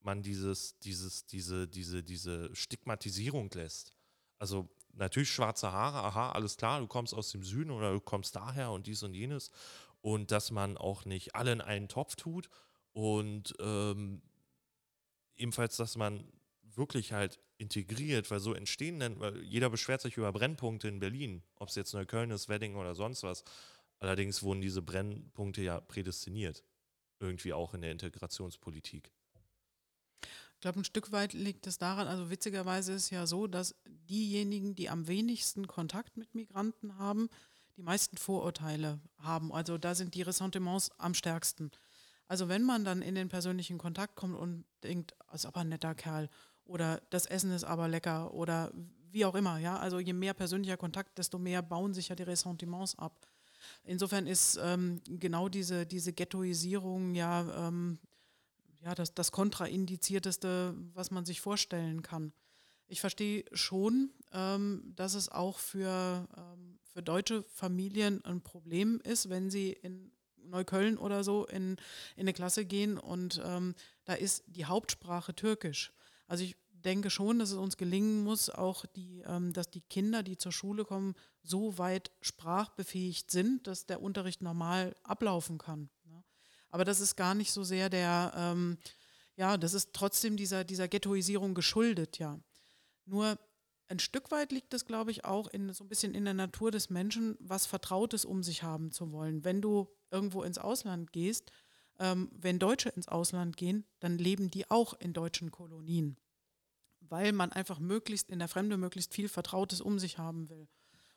man 0.00 0.22
dieses, 0.22 0.78
dieses, 0.78 1.26
diese, 1.26 1.68
diese, 1.68 2.02
diese 2.02 2.54
Stigmatisierung 2.54 3.50
lässt. 3.52 3.92
Also 4.38 4.68
natürlich 4.96 5.30
schwarze 5.30 5.72
Haare, 5.72 5.98
aha, 5.98 6.32
alles 6.32 6.56
klar, 6.56 6.80
du 6.80 6.86
kommst 6.86 7.14
aus 7.14 7.30
dem 7.30 7.42
Süden 7.42 7.70
oder 7.70 7.92
du 7.92 8.00
kommst 8.00 8.36
daher 8.36 8.70
und 8.70 8.86
dies 8.86 9.02
und 9.02 9.14
jenes 9.14 9.50
und 10.06 10.30
dass 10.30 10.52
man 10.52 10.76
auch 10.76 11.04
nicht 11.04 11.34
alle 11.34 11.50
in 11.50 11.60
einen 11.60 11.88
Topf 11.88 12.14
tut 12.14 12.48
und 12.92 13.54
ähm, 13.58 14.22
ebenfalls, 15.34 15.76
dass 15.78 15.96
man 15.96 16.32
wirklich 16.62 17.12
halt 17.12 17.40
integriert, 17.58 18.30
weil 18.30 18.38
so 18.38 18.54
entstehen 18.54 19.00
dann, 19.00 19.18
weil 19.18 19.42
jeder 19.42 19.68
beschwert 19.68 20.00
sich 20.00 20.16
über 20.16 20.30
Brennpunkte 20.30 20.86
in 20.86 21.00
Berlin, 21.00 21.42
ob 21.56 21.70
es 21.70 21.74
jetzt 21.74 21.92
Neukölln 21.92 22.30
ist, 22.30 22.48
Wedding 22.48 22.76
oder 22.76 22.94
sonst 22.94 23.24
was. 23.24 23.42
Allerdings 23.98 24.44
wurden 24.44 24.60
diese 24.60 24.80
Brennpunkte 24.80 25.62
ja 25.62 25.80
prädestiniert, 25.80 26.62
irgendwie 27.18 27.52
auch 27.52 27.74
in 27.74 27.80
der 27.80 27.90
Integrationspolitik. 27.90 29.10
Ich 30.22 30.60
glaube, 30.60 30.78
ein 30.78 30.84
Stück 30.84 31.10
weit 31.10 31.32
liegt 31.32 31.66
es 31.66 31.78
daran, 31.78 32.06
also 32.06 32.30
witzigerweise 32.30 32.92
ist 32.92 33.10
ja 33.10 33.26
so, 33.26 33.48
dass 33.48 33.74
diejenigen, 33.84 34.76
die 34.76 34.88
am 34.88 35.08
wenigsten 35.08 35.66
Kontakt 35.66 36.16
mit 36.16 36.32
Migranten 36.36 36.96
haben, 36.96 37.28
die 37.76 37.82
meisten 37.82 38.16
Vorurteile 38.16 39.00
haben. 39.18 39.52
Also 39.52 39.78
da 39.78 39.94
sind 39.94 40.14
die 40.14 40.22
Ressentiments 40.22 40.90
am 40.98 41.14
stärksten. 41.14 41.70
Also 42.28 42.48
wenn 42.48 42.62
man 42.62 42.84
dann 42.84 43.02
in 43.02 43.14
den 43.14 43.28
persönlichen 43.28 43.78
Kontakt 43.78 44.16
kommt 44.16 44.36
und 44.36 44.64
denkt, 44.82 45.14
das 45.30 45.42
ist 45.42 45.46
aber 45.46 45.60
ein 45.60 45.68
netter 45.68 45.94
Kerl 45.94 46.28
oder 46.64 47.00
das 47.10 47.26
Essen 47.26 47.52
ist 47.52 47.64
aber 47.64 47.88
lecker 47.88 48.34
oder 48.34 48.72
wie 49.12 49.24
auch 49.24 49.34
immer, 49.34 49.58
ja, 49.58 49.78
also 49.78 50.00
je 50.00 50.12
mehr 50.12 50.34
persönlicher 50.34 50.76
Kontakt, 50.76 51.16
desto 51.18 51.38
mehr 51.38 51.62
bauen 51.62 51.94
sich 51.94 52.08
ja 52.08 52.16
die 52.16 52.24
Ressentiments 52.24 52.98
ab. 52.98 53.26
Insofern 53.84 54.26
ist 54.26 54.58
ähm, 54.62 55.00
genau 55.06 55.48
diese, 55.48 55.86
diese 55.86 56.12
Ghettoisierung 56.12 57.14
ja, 57.14 57.68
ähm, 57.68 57.98
ja 58.80 58.94
das, 58.94 59.14
das 59.14 59.32
kontraindizierteste, 59.32 60.74
was 60.92 61.10
man 61.10 61.24
sich 61.24 61.40
vorstellen 61.40 62.02
kann. 62.02 62.32
Ich 62.88 63.00
verstehe 63.00 63.44
schon, 63.52 64.10
ähm, 64.32 64.92
dass 64.94 65.14
es 65.14 65.28
auch 65.28 65.58
für, 65.58 66.28
ähm, 66.36 66.78
für 66.92 67.02
deutsche 67.02 67.42
Familien 67.44 68.24
ein 68.24 68.42
Problem 68.42 69.00
ist, 69.02 69.28
wenn 69.28 69.50
sie 69.50 69.72
in 69.72 70.12
Neukölln 70.44 70.98
oder 70.98 71.24
so 71.24 71.46
in, 71.46 71.76
in 72.14 72.22
eine 72.22 72.32
Klasse 72.32 72.64
gehen 72.64 72.98
und 72.98 73.40
ähm, 73.44 73.74
da 74.04 74.14
ist 74.14 74.44
die 74.46 74.66
Hauptsprache 74.66 75.34
Türkisch. 75.34 75.92
Also 76.28 76.44
ich 76.44 76.56
denke 76.70 77.10
schon, 77.10 77.40
dass 77.40 77.50
es 77.50 77.56
uns 77.56 77.76
gelingen 77.76 78.22
muss, 78.22 78.48
auch 78.48 78.86
die, 78.86 79.22
ähm, 79.26 79.52
dass 79.52 79.70
die 79.70 79.80
Kinder, 79.80 80.22
die 80.22 80.38
zur 80.38 80.52
Schule 80.52 80.84
kommen, 80.84 81.14
so 81.42 81.78
weit 81.78 82.12
sprachbefähigt 82.20 83.30
sind, 83.30 83.66
dass 83.66 83.86
der 83.86 84.00
Unterricht 84.00 84.42
normal 84.42 84.94
ablaufen 85.02 85.58
kann. 85.58 85.90
Ne? 86.04 86.22
Aber 86.70 86.84
das 86.84 87.00
ist 87.00 87.16
gar 87.16 87.34
nicht 87.34 87.52
so 87.52 87.64
sehr 87.64 87.90
der, 87.90 88.32
ähm, 88.36 88.78
ja, 89.36 89.56
das 89.56 89.74
ist 89.74 89.92
trotzdem 89.92 90.36
dieser, 90.36 90.64
dieser 90.64 90.88
Ghettoisierung 90.88 91.54
geschuldet, 91.54 92.18
ja. 92.18 92.40
Nur 93.06 93.38
ein 93.88 93.98
Stück 94.00 94.30
weit 94.30 94.52
liegt 94.52 94.74
es, 94.74 94.84
glaube 94.84 95.10
ich, 95.12 95.24
auch 95.24 95.48
in, 95.48 95.72
so 95.72 95.84
ein 95.84 95.88
bisschen 95.88 96.14
in 96.14 96.24
der 96.24 96.34
Natur 96.34 96.70
des 96.70 96.90
Menschen, 96.90 97.36
was 97.40 97.66
Vertrautes 97.66 98.24
um 98.24 98.42
sich 98.42 98.62
haben 98.62 98.90
zu 98.92 99.12
wollen. 99.12 99.44
Wenn 99.44 99.62
du 99.62 99.88
irgendwo 100.10 100.42
ins 100.42 100.58
Ausland 100.58 101.12
gehst, 101.12 101.50
ähm, 101.98 102.30
wenn 102.32 102.58
Deutsche 102.58 102.90
ins 102.90 103.08
Ausland 103.08 103.56
gehen, 103.56 103.84
dann 104.00 104.18
leben 104.18 104.50
die 104.50 104.70
auch 104.70 104.94
in 105.00 105.12
deutschen 105.12 105.50
Kolonien. 105.50 106.16
weil 107.00 107.32
man 107.32 107.52
einfach 107.52 107.78
möglichst 107.78 108.30
in 108.30 108.38
der 108.38 108.48
Fremde 108.48 108.76
möglichst 108.76 109.14
viel 109.14 109.28
Vertrautes 109.28 109.80
um 109.80 109.98
sich 109.98 110.18
haben 110.18 110.48
will. 110.50 110.68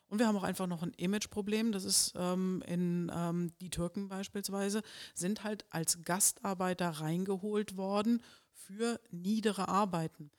Und 0.08 0.18
wir 0.18 0.26
haben 0.26 0.36
auch 0.36 0.44
einfach 0.44 0.66
noch 0.66 0.82
ein 0.82 0.94
Imageproblem. 0.96 1.72
Das 1.72 1.84
ist 1.84 2.12
ähm, 2.16 2.62
in 2.66 3.10
ähm, 3.14 3.52
die 3.60 3.70
Türken 3.70 4.08
beispielsweise, 4.08 4.82
sind 5.14 5.44
halt 5.44 5.64
als 5.70 6.02
Gastarbeiter 6.02 6.90
reingeholt 6.90 7.76
worden 7.76 8.22
für 8.52 9.00
niedere 9.10 9.68
Arbeiten. 9.68 10.30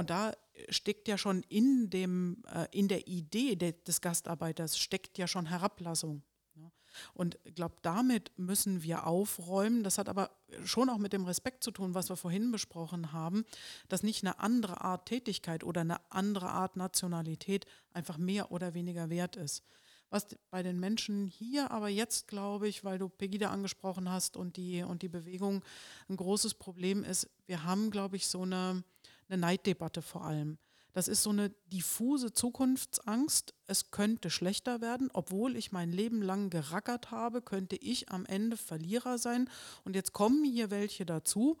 Und 0.00 0.08
da 0.08 0.32
steckt 0.70 1.08
ja 1.08 1.18
schon 1.18 1.42
in, 1.50 1.90
dem, 1.90 2.42
äh, 2.50 2.66
in 2.70 2.88
der 2.88 3.06
Idee 3.06 3.54
de, 3.54 3.74
des 3.86 4.00
Gastarbeiters, 4.00 4.78
steckt 4.78 5.18
ja 5.18 5.26
schon 5.26 5.44
Herablassung. 5.44 6.22
Ja. 6.54 6.72
Und 7.12 7.38
ich 7.44 7.54
glaube, 7.54 7.76
damit 7.82 8.32
müssen 8.38 8.82
wir 8.82 9.06
aufräumen. 9.06 9.84
Das 9.84 9.98
hat 9.98 10.08
aber 10.08 10.30
schon 10.64 10.88
auch 10.88 10.96
mit 10.96 11.12
dem 11.12 11.26
Respekt 11.26 11.62
zu 11.62 11.70
tun, 11.70 11.92
was 11.92 12.08
wir 12.08 12.16
vorhin 12.16 12.50
besprochen 12.50 13.12
haben, 13.12 13.44
dass 13.90 14.02
nicht 14.02 14.24
eine 14.24 14.38
andere 14.38 14.80
Art 14.80 15.04
Tätigkeit 15.04 15.64
oder 15.64 15.82
eine 15.82 16.00
andere 16.10 16.48
Art 16.48 16.76
Nationalität 16.76 17.66
einfach 17.92 18.16
mehr 18.16 18.52
oder 18.52 18.72
weniger 18.72 19.10
wert 19.10 19.36
ist. 19.36 19.62
Was 20.08 20.26
bei 20.50 20.64
den 20.64 20.80
Menschen 20.80 21.26
hier 21.26 21.70
aber 21.70 21.88
jetzt, 21.88 22.26
glaube 22.26 22.66
ich, 22.68 22.84
weil 22.84 22.98
du 22.98 23.10
Pegida 23.10 23.50
angesprochen 23.50 24.10
hast 24.10 24.36
und 24.36 24.56
die, 24.56 24.82
und 24.82 25.02
die 25.02 25.08
Bewegung 25.08 25.62
ein 26.08 26.16
großes 26.16 26.54
Problem 26.54 27.04
ist, 27.04 27.28
wir 27.46 27.62
haben, 27.64 27.90
glaube 27.92 28.16
ich, 28.16 28.26
so 28.26 28.42
eine, 28.42 28.82
eine 29.30 29.40
Neiddebatte 29.40 30.02
vor 30.02 30.24
allem. 30.24 30.58
Das 30.92 31.06
ist 31.06 31.22
so 31.22 31.30
eine 31.30 31.50
diffuse 31.66 32.32
Zukunftsangst. 32.32 33.54
Es 33.66 33.92
könnte 33.92 34.28
schlechter 34.28 34.80
werden, 34.80 35.08
obwohl 35.12 35.56
ich 35.56 35.70
mein 35.70 35.92
Leben 35.92 36.20
lang 36.20 36.50
gerackert 36.50 37.12
habe, 37.12 37.42
könnte 37.42 37.76
ich 37.76 38.10
am 38.10 38.26
Ende 38.26 38.56
Verlierer 38.56 39.18
sein. 39.18 39.48
Und 39.84 39.94
jetzt 39.94 40.12
kommen 40.12 40.44
hier 40.44 40.70
welche 40.70 41.06
dazu 41.06 41.58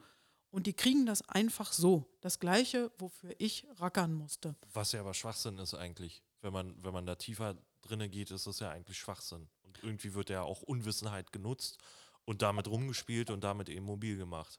und 0.50 0.66
die 0.66 0.72
kriegen 0.72 1.06
das 1.06 1.28
einfach 1.28 1.72
so. 1.72 2.06
Das 2.20 2.40
Gleiche, 2.40 2.90
wofür 2.98 3.32
ich 3.38 3.66
rackern 3.76 4.12
musste. 4.12 4.56
Was 4.72 4.92
ja 4.92 5.00
aber 5.00 5.14
Schwachsinn 5.14 5.58
ist 5.58 5.74
eigentlich. 5.74 6.22
Wenn 6.40 6.52
man, 6.52 6.82
wenn 6.82 6.92
man 6.92 7.06
da 7.06 7.14
tiefer 7.14 7.56
drinne 7.82 8.08
geht, 8.08 8.32
ist 8.32 8.46
das 8.46 8.58
ja 8.58 8.70
eigentlich 8.70 8.98
Schwachsinn. 8.98 9.48
Und 9.62 9.82
irgendwie 9.84 10.14
wird 10.14 10.28
ja 10.28 10.42
auch 10.42 10.62
Unwissenheit 10.62 11.30
genutzt 11.30 11.78
und 12.24 12.42
damit 12.42 12.66
rumgespielt 12.66 13.30
und 13.30 13.44
damit 13.44 13.68
eben 13.68 13.86
mobil 13.86 14.16
gemacht. 14.16 14.58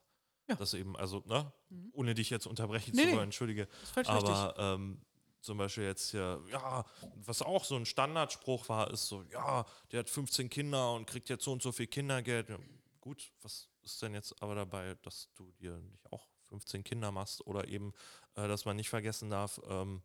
Ja. 0.52 0.56
Das 0.56 0.74
eben, 0.74 0.96
also, 0.96 1.22
ne, 1.26 1.50
mhm. 1.68 1.90
ohne 1.92 2.14
dich 2.14 2.30
jetzt 2.30 2.46
unterbrechen 2.46 2.92
nee, 2.94 3.04
zu 3.04 3.12
wollen, 3.12 3.24
entschuldige. 3.24 3.68
aber 4.04 4.54
ähm, 4.58 5.00
zum 5.40 5.58
Beispiel 5.58 5.84
jetzt 5.84 6.10
hier, 6.10 6.40
ja, 6.50 6.84
was 7.16 7.42
auch 7.42 7.64
so 7.64 7.76
ein 7.76 7.86
Standardspruch 7.86 8.68
war, 8.68 8.90
ist 8.90 9.08
so, 9.08 9.22
ja, 9.32 9.66
der 9.90 10.00
hat 10.00 10.10
15 10.10 10.48
Kinder 10.48 10.94
und 10.94 11.06
kriegt 11.06 11.28
jetzt 11.28 11.44
so 11.44 11.52
und 11.52 11.62
so 11.62 11.72
viel 11.72 11.88
Kindergeld. 11.88 12.48
Ja, 12.48 12.58
gut, 13.00 13.32
was 13.42 13.68
ist 13.82 14.00
denn 14.02 14.14
jetzt 14.14 14.40
aber 14.40 14.54
dabei, 14.54 14.96
dass 15.02 15.28
du 15.34 15.50
dir 15.52 15.76
nicht 15.78 16.12
auch 16.12 16.28
15 16.44 16.84
Kinder 16.84 17.10
machst 17.10 17.46
oder 17.46 17.66
eben, 17.68 17.92
äh, 18.36 18.46
dass 18.46 18.64
man 18.64 18.76
nicht 18.76 18.88
vergessen 18.88 19.30
darf, 19.30 19.60
ähm, 19.68 20.02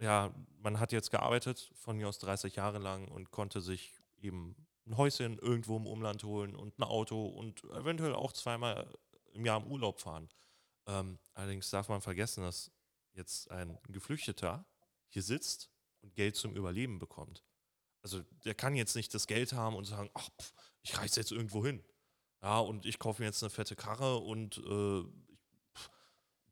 ja, 0.00 0.34
man 0.58 0.80
hat 0.80 0.92
jetzt 0.92 1.10
gearbeitet, 1.10 1.70
von 1.74 1.96
mir 1.96 2.08
aus 2.08 2.18
30 2.18 2.56
Jahre 2.56 2.78
lang 2.78 3.08
und 3.08 3.30
konnte 3.30 3.60
sich 3.60 3.92
eben 4.18 4.56
ein 4.86 4.96
Häuschen 4.96 5.38
irgendwo 5.38 5.76
im 5.76 5.86
Umland 5.86 6.24
holen 6.24 6.56
und 6.56 6.78
ein 6.78 6.82
Auto 6.82 7.26
und 7.26 7.64
eventuell 7.64 8.14
auch 8.14 8.32
zweimal 8.32 8.88
im 9.32 9.44
Jahr 9.44 9.60
im 9.60 9.70
Urlaub 9.70 10.00
fahren. 10.00 10.28
Ähm, 10.86 11.18
allerdings 11.34 11.70
darf 11.70 11.88
man 11.88 12.00
vergessen, 12.00 12.42
dass 12.42 12.70
jetzt 13.12 13.50
ein 13.50 13.78
Geflüchteter 13.88 14.64
hier 15.08 15.22
sitzt 15.22 15.70
und 16.00 16.14
Geld 16.14 16.36
zum 16.36 16.54
Überleben 16.56 16.98
bekommt. 16.98 17.44
Also 18.02 18.22
der 18.44 18.54
kann 18.54 18.74
jetzt 18.74 18.96
nicht 18.96 19.12
das 19.12 19.26
Geld 19.26 19.52
haben 19.52 19.76
und 19.76 19.84
sagen, 19.84 20.10
ach, 20.14 20.30
pff, 20.40 20.52
ich 20.82 20.96
reise 20.98 21.20
jetzt 21.20 21.32
irgendwo 21.32 21.64
hin. 21.64 21.84
Ja, 22.42 22.58
und 22.58 22.86
ich 22.86 22.98
kaufe 22.98 23.20
mir 23.20 23.26
jetzt 23.26 23.42
eine 23.42 23.50
fette 23.50 23.76
Karre 23.76 24.16
und 24.18 24.58
äh, 24.58 25.04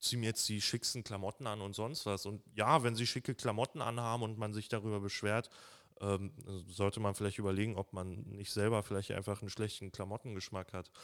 ziehe 0.00 0.20
mir 0.20 0.26
jetzt 0.26 0.49
die 0.49 0.61
schicksten 0.61 1.02
Klamotten 1.02 1.47
an 1.47 1.61
und 1.61 1.75
sonst 1.75 2.04
was. 2.06 2.26
Und 2.26 2.42
ja, 2.54 2.82
wenn 2.82 2.94
sie 2.94 3.06
schicke 3.06 3.35
Klamotten 3.35 3.80
anhaben 3.80 4.23
und 4.23 4.38
man 4.38 4.52
sich 4.52 4.68
darüber 4.68 5.00
beschwert, 5.00 5.49
ähm, 6.00 6.32
sollte 6.66 7.00
man 7.00 7.14
vielleicht 7.14 7.38
überlegen, 7.38 7.76
ob 7.76 7.92
man 7.92 8.22
nicht 8.24 8.52
selber 8.52 8.82
vielleicht 8.82 9.12
einfach 9.12 9.40
einen 9.40 9.50
schlechten 9.50 9.92
Klamottengeschmack 9.92 10.72
hat. 10.72 10.90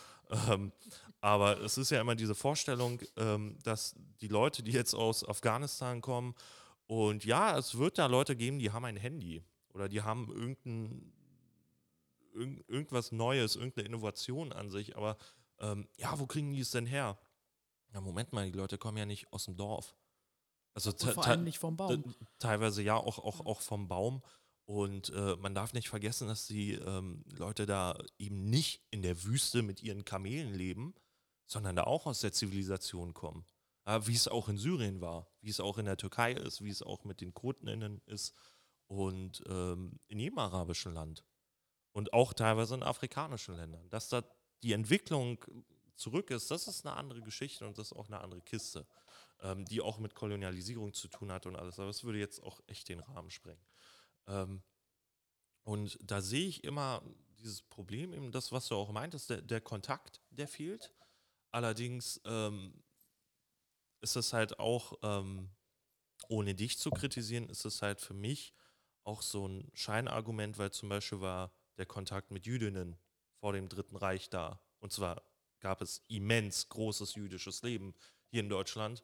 Ähm, 0.49 0.73
aber 1.21 1.61
es 1.61 1.79
ist 1.79 1.91
ja 1.91 2.01
immer 2.01 2.15
diese 2.15 2.35
Vorstellung, 2.35 3.01
ähm, 3.17 3.59
dass 3.63 3.95
die 4.21 4.29
Leute, 4.29 4.63
die 4.63 4.73
jetzt 4.73 4.95
aus 4.95 5.27
Afghanistan 5.27 6.01
kommen, 6.01 6.35
und 6.87 7.25
ja, 7.25 7.57
es 7.57 7.79
wird 7.79 7.99
da 7.99 8.07
Leute 8.07 8.37
geben, 8.37 8.59
die 8.59 8.71
haben 8.71 8.85
ein 8.85 8.97
Handy 8.97 9.43
oder 9.73 9.89
die 9.89 10.03
haben 10.03 10.31
irgendein, 10.31 11.13
irgend, 12.33 12.69
irgendwas 12.69 13.13
Neues, 13.13 13.57
irgendeine 13.57 13.87
Innovation 13.87 14.53
an 14.53 14.71
sich, 14.71 14.97
aber 14.97 15.17
ähm, 15.61 15.89
ja, 15.97 16.19
wo 16.19 16.27
kriegen 16.27 16.53
die 16.53 16.61
es 16.61 16.71
denn 16.71 16.87
her? 16.87 17.19
Na, 17.91 18.01
Moment 18.01 18.33
mal, 18.33 18.51
die 18.51 18.57
Leute 18.57 18.77
kommen 18.77 18.99
ja 18.99 19.07
nicht 19.07 19.33
aus 19.33 19.45
dem 19.45 19.57
Dorf. 19.57 19.95
Also 20.75 20.91
vor 20.93 21.25
allem 21.27 21.45
nicht 21.45 21.59
vom 21.59 21.77
Baum. 21.77 22.15
Teilweise 22.39 22.83
ja, 22.83 22.97
auch, 22.97 23.19
auch, 23.19 23.47
auch 23.47 23.61
vom 23.61 23.87
Baum. 23.87 24.23
Und 24.67 25.11
äh, 25.11 25.37
man 25.37 25.55
darf 25.55 25.75
nicht 25.75 25.89
vergessen, 25.89 26.29
dass 26.29 26.47
die 26.47 26.73
ähm, 26.73 27.23
Leute 27.37 27.67
da 27.67 27.99
eben 28.19 28.49
nicht 28.49 28.83
in 28.91 29.03
der 29.03 29.25
Wüste 29.25 29.63
mit 29.63 29.83
ihren 29.83 30.05
Kamelen 30.05 30.55
leben, 30.55 30.95
sondern 31.47 31.77
da 31.77 31.85
auch 31.85 32.07
aus 32.07 32.21
der 32.21 32.33
Zivilisation 32.33 33.13
kommen. 33.13 33.45
Ja, 33.87 34.07
wie 34.07 34.15
es 34.15 34.29
auch 34.29 34.49
in 34.49 34.57
Syrien 34.57 35.03
war, 35.03 35.29
wie 35.43 35.51
es 35.51 35.61
auch 35.61 35.77
in 35.77 35.85
der 35.85 35.99
Türkei 35.99 36.33
ist, 36.33 36.65
wie 36.65 36.71
es 36.71 36.83
auch 36.83 37.05
mit 37.05 37.21
den 37.21 37.35
Kurdinnen 37.35 38.01
ist 38.07 38.35
und 38.87 39.43
ähm, 39.47 39.99
in 40.09 40.19
jedem 40.19 40.39
arabischen 40.39 40.95
Land. 40.95 41.25
Und 41.93 42.13
auch 42.15 42.33
teilweise 42.33 42.75
in 42.75 42.83
afrikanischen 42.83 43.57
Ländern. 43.57 43.89
Dass 43.91 44.09
da 44.09 44.25
die 44.63 44.73
Entwicklung 44.73 45.45
zurück 45.95 46.31
ist, 46.31 46.51
das 46.51 46.67
ist 46.67 46.87
eine 46.87 46.97
andere 46.97 47.21
Geschichte 47.21 47.67
und 47.67 47.77
das 47.79 47.89
ist 47.89 47.97
auch 47.97 48.09
eine 48.09 48.21
andere 48.21 48.41
Kiste, 48.41 48.87
ähm, 49.43 49.67
die 49.67 49.83
auch 49.83 49.99
mit 49.99 50.15
Kolonialisierung 50.15 50.95
zu 50.95 51.09
tun 51.09 51.31
hat 51.31 51.45
und 51.45 51.55
alles. 51.55 51.79
Aber 51.79 51.89
das 51.89 52.03
würde 52.03 52.19
jetzt 52.19 52.43
auch 52.43 52.61
echt 52.67 52.89
den 52.89 53.01
Rahmen 53.01 53.31
sprengen. 53.31 53.63
Ähm, 54.27 54.63
und 55.65 55.99
da 56.03 56.21
sehe 56.21 56.47
ich 56.47 56.65
immer 56.65 57.03
dieses 57.39 57.63
Problem, 57.63 58.13
eben 58.13 58.33
das, 58.33 58.53
was 58.53 58.69
du 58.69 58.77
auch 58.77 58.93
meintest, 58.93 59.31
der, 59.31 59.43
der 59.43 59.61
Kontakt, 59.61 60.21
der 60.31 60.49
fehlt. 60.49 60.93
Allerdings 61.51 62.21
ähm, 62.25 62.83
ist 64.01 64.17
es 64.17 64.33
halt 64.33 64.59
auch, 64.59 64.99
ähm, 65.03 65.51
ohne 66.29 66.55
dich 66.55 66.79
zu 66.79 66.91
kritisieren, 66.91 67.49
ist 67.49 67.65
es 67.65 67.83
halt 67.83 68.01
für 68.01 68.15
mich 68.15 68.55
auch 69.05 69.23
so 69.23 69.47
ein 69.47 69.71
Scheinargument, 69.75 70.59
weil 70.59 70.71
zum 70.71 70.89
Beispiel 70.89 71.21
war 71.21 71.53
der 71.77 71.87
Kontakt 71.87 72.31
mit 72.31 72.47
Jüdinnen 72.47 72.97
vor 73.41 73.53
dem 73.53 73.69
Dritten 73.69 73.97
Reich 73.97 74.31
da. 74.31 74.61
Und 74.81 74.93
zwar 74.93 75.23
gab 75.61 75.83
es 75.83 76.03
immens 76.09 76.69
großes 76.69 77.15
jüdisches 77.15 77.63
Leben 77.63 77.95
hier 78.31 78.41
in 78.41 78.49
Deutschland. 78.49 79.03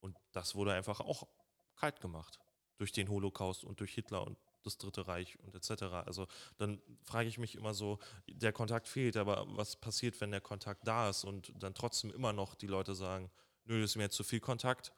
Und 0.00 0.16
das 0.32 0.54
wurde 0.54 0.72
einfach 0.72 1.00
auch 1.00 1.26
kalt 1.74 2.00
gemacht 2.00 2.38
durch 2.78 2.92
den 2.92 3.08
Holocaust 3.08 3.64
und 3.64 3.80
durch 3.80 3.92
Hitler 3.92 4.26
und 4.26 4.38
das 4.62 4.78
Dritte 4.78 5.06
Reich 5.06 5.38
und 5.40 5.54
etc. 5.54 5.82
Also 6.06 6.26
dann 6.56 6.80
frage 7.02 7.28
ich 7.28 7.38
mich 7.38 7.54
immer 7.54 7.74
so, 7.74 7.98
der 8.28 8.52
Kontakt 8.52 8.88
fehlt, 8.88 9.16
aber 9.16 9.46
was 9.56 9.76
passiert, 9.76 10.20
wenn 10.20 10.30
der 10.30 10.40
Kontakt 10.40 10.86
da 10.86 11.10
ist 11.10 11.24
und 11.24 11.52
dann 11.56 11.74
trotzdem 11.74 12.10
immer 12.10 12.32
noch 12.32 12.54
die 12.54 12.66
Leute 12.66 12.94
sagen, 12.94 13.30
nö, 13.64 13.80
das 13.80 13.92
ist 13.92 13.96
mir 13.96 14.04
jetzt 14.04 14.16
zu 14.16 14.24
viel 14.24 14.40
Kontakt, 14.40 14.92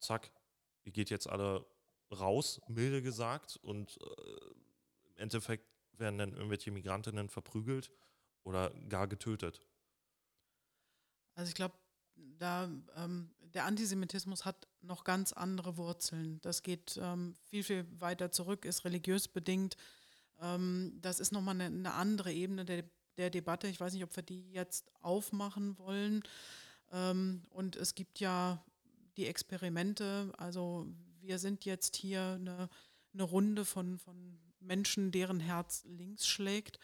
zack, 0.00 0.30
ihr 0.84 0.92
geht 0.92 1.10
jetzt 1.10 1.28
alle 1.28 1.66
raus, 2.12 2.60
milde 2.68 3.02
gesagt, 3.02 3.56
und 3.62 3.98
äh, 4.00 5.10
im 5.10 5.16
Endeffekt 5.16 5.66
werden 5.92 6.18
dann 6.18 6.32
irgendwelche 6.32 6.70
Migrantinnen 6.70 7.28
verprügelt 7.28 7.90
oder 8.42 8.70
gar 8.88 9.06
getötet. 9.06 9.60
Also 11.34 11.48
ich 11.48 11.54
glaube, 11.54 11.74
da 12.38 12.70
ähm, 12.96 13.30
der 13.54 13.64
Antisemitismus 13.64 14.44
hat 14.44 14.66
noch 14.82 15.04
ganz 15.04 15.32
andere 15.32 15.76
Wurzeln. 15.76 16.40
Das 16.42 16.62
geht 16.62 16.98
ähm, 17.00 17.36
viel, 17.44 17.62
viel 17.62 17.86
weiter 18.00 18.30
zurück, 18.30 18.64
ist 18.64 18.84
religiös 18.84 19.28
bedingt. 19.28 19.76
Ähm, 20.40 20.98
das 21.00 21.20
ist 21.20 21.32
nochmal 21.32 21.54
eine, 21.54 21.66
eine 21.66 21.94
andere 21.94 22.32
Ebene 22.32 22.64
der, 22.64 22.84
der 23.16 23.30
Debatte. 23.30 23.68
Ich 23.68 23.80
weiß 23.80 23.92
nicht, 23.94 24.04
ob 24.04 24.14
wir 24.16 24.22
die 24.22 24.50
jetzt 24.50 24.90
aufmachen 25.00 25.78
wollen. 25.78 26.22
Ähm, 26.92 27.42
und 27.50 27.76
es 27.76 27.94
gibt 27.94 28.20
ja 28.20 28.62
die 29.16 29.26
Experimente. 29.26 30.32
Also 30.36 30.86
wir 31.20 31.38
sind 31.38 31.64
jetzt 31.64 31.96
hier 31.96 32.38
eine, 32.40 32.68
eine 33.12 33.22
Runde 33.22 33.64
von, 33.64 33.98
von 33.98 34.38
Menschen, 34.60 35.12
deren 35.12 35.40
Herz 35.40 35.84
links 35.86 36.26
schlägt. 36.26 36.78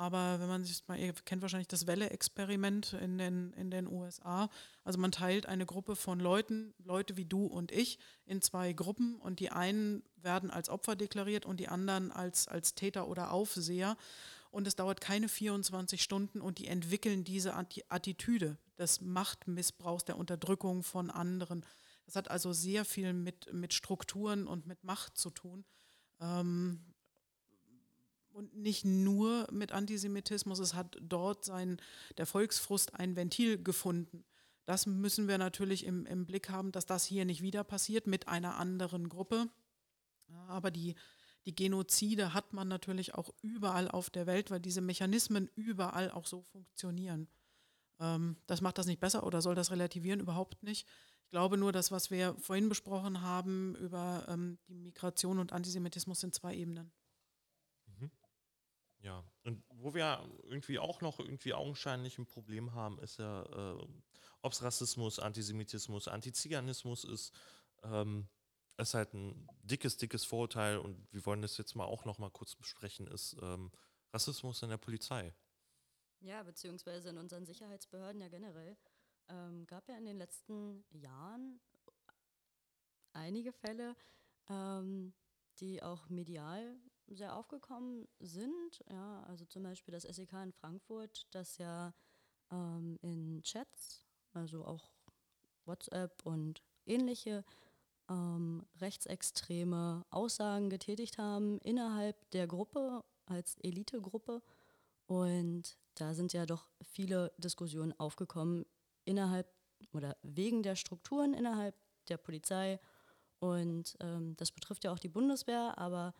Aber 0.00 0.40
wenn 0.40 0.48
man 0.48 0.64
sich 0.64 0.82
mal, 0.88 0.98
ihr 0.98 1.12
kennt 1.12 1.42
wahrscheinlich 1.42 1.68
das 1.68 1.86
Welle-Experiment 1.86 2.94
in 2.94 3.18
den, 3.18 3.52
in 3.52 3.70
den 3.70 3.86
USA. 3.86 4.48
Also 4.82 4.98
man 4.98 5.12
teilt 5.12 5.44
eine 5.44 5.66
Gruppe 5.66 5.94
von 5.94 6.18
Leuten, 6.18 6.72
Leute 6.82 7.18
wie 7.18 7.26
du 7.26 7.44
und 7.44 7.70
ich, 7.70 7.98
in 8.24 8.40
zwei 8.40 8.72
Gruppen 8.72 9.16
und 9.16 9.40
die 9.40 9.50
einen 9.50 10.02
werden 10.16 10.50
als 10.50 10.70
Opfer 10.70 10.96
deklariert 10.96 11.44
und 11.44 11.60
die 11.60 11.68
anderen 11.68 12.12
als, 12.12 12.48
als 12.48 12.74
Täter 12.74 13.08
oder 13.08 13.30
Aufseher. 13.30 13.98
Und 14.50 14.66
es 14.66 14.74
dauert 14.74 15.02
keine 15.02 15.28
24 15.28 16.02
Stunden 16.02 16.40
und 16.40 16.56
die 16.56 16.68
entwickeln 16.68 17.22
diese 17.22 17.54
Attitüde 17.54 18.56
des 18.78 19.02
Machtmissbrauchs, 19.02 20.06
der 20.06 20.16
Unterdrückung 20.16 20.82
von 20.82 21.10
anderen. 21.10 21.62
Das 22.06 22.16
hat 22.16 22.30
also 22.30 22.54
sehr 22.54 22.86
viel 22.86 23.12
mit, 23.12 23.52
mit 23.52 23.74
Strukturen 23.74 24.46
und 24.46 24.66
mit 24.66 24.82
Macht 24.82 25.18
zu 25.18 25.28
tun. 25.28 25.66
Ähm, 26.20 26.89
und 28.32 28.54
nicht 28.56 28.84
nur 28.84 29.46
mit 29.52 29.72
Antisemitismus, 29.72 30.58
es 30.58 30.74
hat 30.74 30.96
dort 31.00 31.44
sein, 31.44 31.80
der 32.18 32.26
Volksfrust 32.26 32.94
ein 32.94 33.16
Ventil 33.16 33.62
gefunden. 33.62 34.24
Das 34.66 34.86
müssen 34.86 35.26
wir 35.26 35.38
natürlich 35.38 35.84
im, 35.84 36.06
im 36.06 36.26
Blick 36.26 36.48
haben, 36.48 36.72
dass 36.72 36.86
das 36.86 37.04
hier 37.04 37.24
nicht 37.24 37.42
wieder 37.42 37.64
passiert 37.64 38.06
mit 38.06 38.28
einer 38.28 38.56
anderen 38.56 39.08
Gruppe. 39.08 39.48
Aber 40.48 40.70
die, 40.70 40.94
die 41.44 41.54
Genozide 41.54 42.34
hat 42.34 42.52
man 42.52 42.68
natürlich 42.68 43.14
auch 43.14 43.34
überall 43.42 43.88
auf 43.88 44.10
der 44.10 44.26
Welt, 44.26 44.50
weil 44.50 44.60
diese 44.60 44.80
Mechanismen 44.80 45.48
überall 45.56 46.10
auch 46.10 46.26
so 46.26 46.42
funktionieren. 46.42 47.28
Ähm, 47.98 48.36
das 48.46 48.60
macht 48.60 48.78
das 48.78 48.86
nicht 48.86 49.00
besser 49.00 49.24
oder 49.24 49.42
soll 49.42 49.54
das 49.54 49.70
relativieren? 49.70 50.20
Überhaupt 50.20 50.62
nicht. 50.62 50.86
Ich 51.24 51.30
glaube 51.30 51.56
nur, 51.56 51.72
dass 51.72 51.90
was 51.90 52.10
wir 52.10 52.34
vorhin 52.38 52.68
besprochen 52.68 53.22
haben 53.22 53.74
über 53.76 54.24
ähm, 54.28 54.58
die 54.68 54.78
Migration 54.78 55.38
und 55.38 55.52
Antisemitismus 55.52 56.20
sind 56.20 56.34
zwei 56.34 56.54
Ebenen. 56.54 56.92
Ja, 59.02 59.24
und 59.44 59.64
wo 59.70 59.94
wir 59.94 60.28
irgendwie 60.44 60.78
auch 60.78 61.00
noch 61.00 61.18
irgendwie 61.20 61.54
augenscheinlich 61.54 62.18
ein 62.18 62.26
Problem 62.26 62.74
haben, 62.74 62.98
ist 62.98 63.18
ja, 63.18 63.42
äh, 63.44 63.86
ob 64.42 64.52
es 64.52 64.62
Rassismus, 64.62 65.18
Antisemitismus, 65.18 66.06
Antiziganismus 66.06 67.04
ist. 67.04 67.32
Ähm, 67.82 68.28
ist 68.76 68.94
halt 68.94 69.12
ein 69.14 69.46
dickes, 69.62 69.96
dickes 69.96 70.24
Vorurteil 70.24 70.78
und 70.78 71.12
wir 71.12 71.24
wollen 71.26 71.42
das 71.42 71.56
jetzt 71.58 71.74
mal 71.74 71.84
auch 71.84 72.04
noch 72.04 72.18
mal 72.18 72.30
kurz 72.30 72.56
besprechen, 72.56 73.06
ist 73.06 73.36
ähm, 73.42 73.70
Rassismus 74.12 74.62
in 74.62 74.70
der 74.70 74.78
Polizei. 74.78 75.34
Ja, 76.20 76.42
beziehungsweise 76.42 77.10
in 77.10 77.18
unseren 77.18 77.46
Sicherheitsbehörden 77.46 78.20
ja 78.20 78.28
generell. 78.28 78.76
Ähm, 79.28 79.66
gab 79.66 79.88
ja 79.88 79.96
in 79.96 80.06
den 80.06 80.18
letzten 80.18 80.84
Jahren 80.90 81.60
einige 83.12 83.52
Fälle, 83.52 83.96
ähm, 84.48 85.14
die 85.60 85.82
auch 85.82 86.08
medial 86.08 86.76
sehr 87.10 87.36
aufgekommen 87.36 88.08
sind. 88.18 88.84
Ja, 88.90 89.22
also 89.24 89.44
zum 89.44 89.62
Beispiel 89.62 89.92
das 89.92 90.04
SEK 90.04 90.32
in 90.42 90.52
Frankfurt, 90.52 91.26
das 91.30 91.58
ja 91.58 91.92
ähm, 92.50 92.98
in 93.02 93.42
Chats, 93.42 94.06
also 94.32 94.64
auch 94.64 94.90
WhatsApp 95.64 96.24
und 96.24 96.62
ähnliche 96.86 97.44
ähm, 98.08 98.66
rechtsextreme 98.80 100.04
Aussagen 100.10 100.70
getätigt 100.70 101.18
haben 101.18 101.58
innerhalb 101.60 102.30
der 102.30 102.46
Gruppe 102.46 103.04
als 103.26 103.56
Elitegruppe. 103.62 104.42
Und 105.06 105.76
da 105.94 106.14
sind 106.14 106.32
ja 106.32 106.46
doch 106.46 106.68
viele 106.82 107.32
Diskussionen 107.38 107.92
aufgekommen 107.98 108.64
innerhalb 109.04 109.48
oder 109.92 110.16
wegen 110.22 110.62
der 110.62 110.76
Strukturen 110.76 111.34
innerhalb 111.34 111.74
der 112.08 112.16
Polizei. 112.16 112.78
Und 113.38 113.96
ähm, 114.00 114.36
das 114.36 114.52
betrifft 114.52 114.84
ja 114.84 114.92
auch 114.92 114.98
die 114.98 115.08
Bundeswehr, 115.08 115.78
aber 115.78 116.14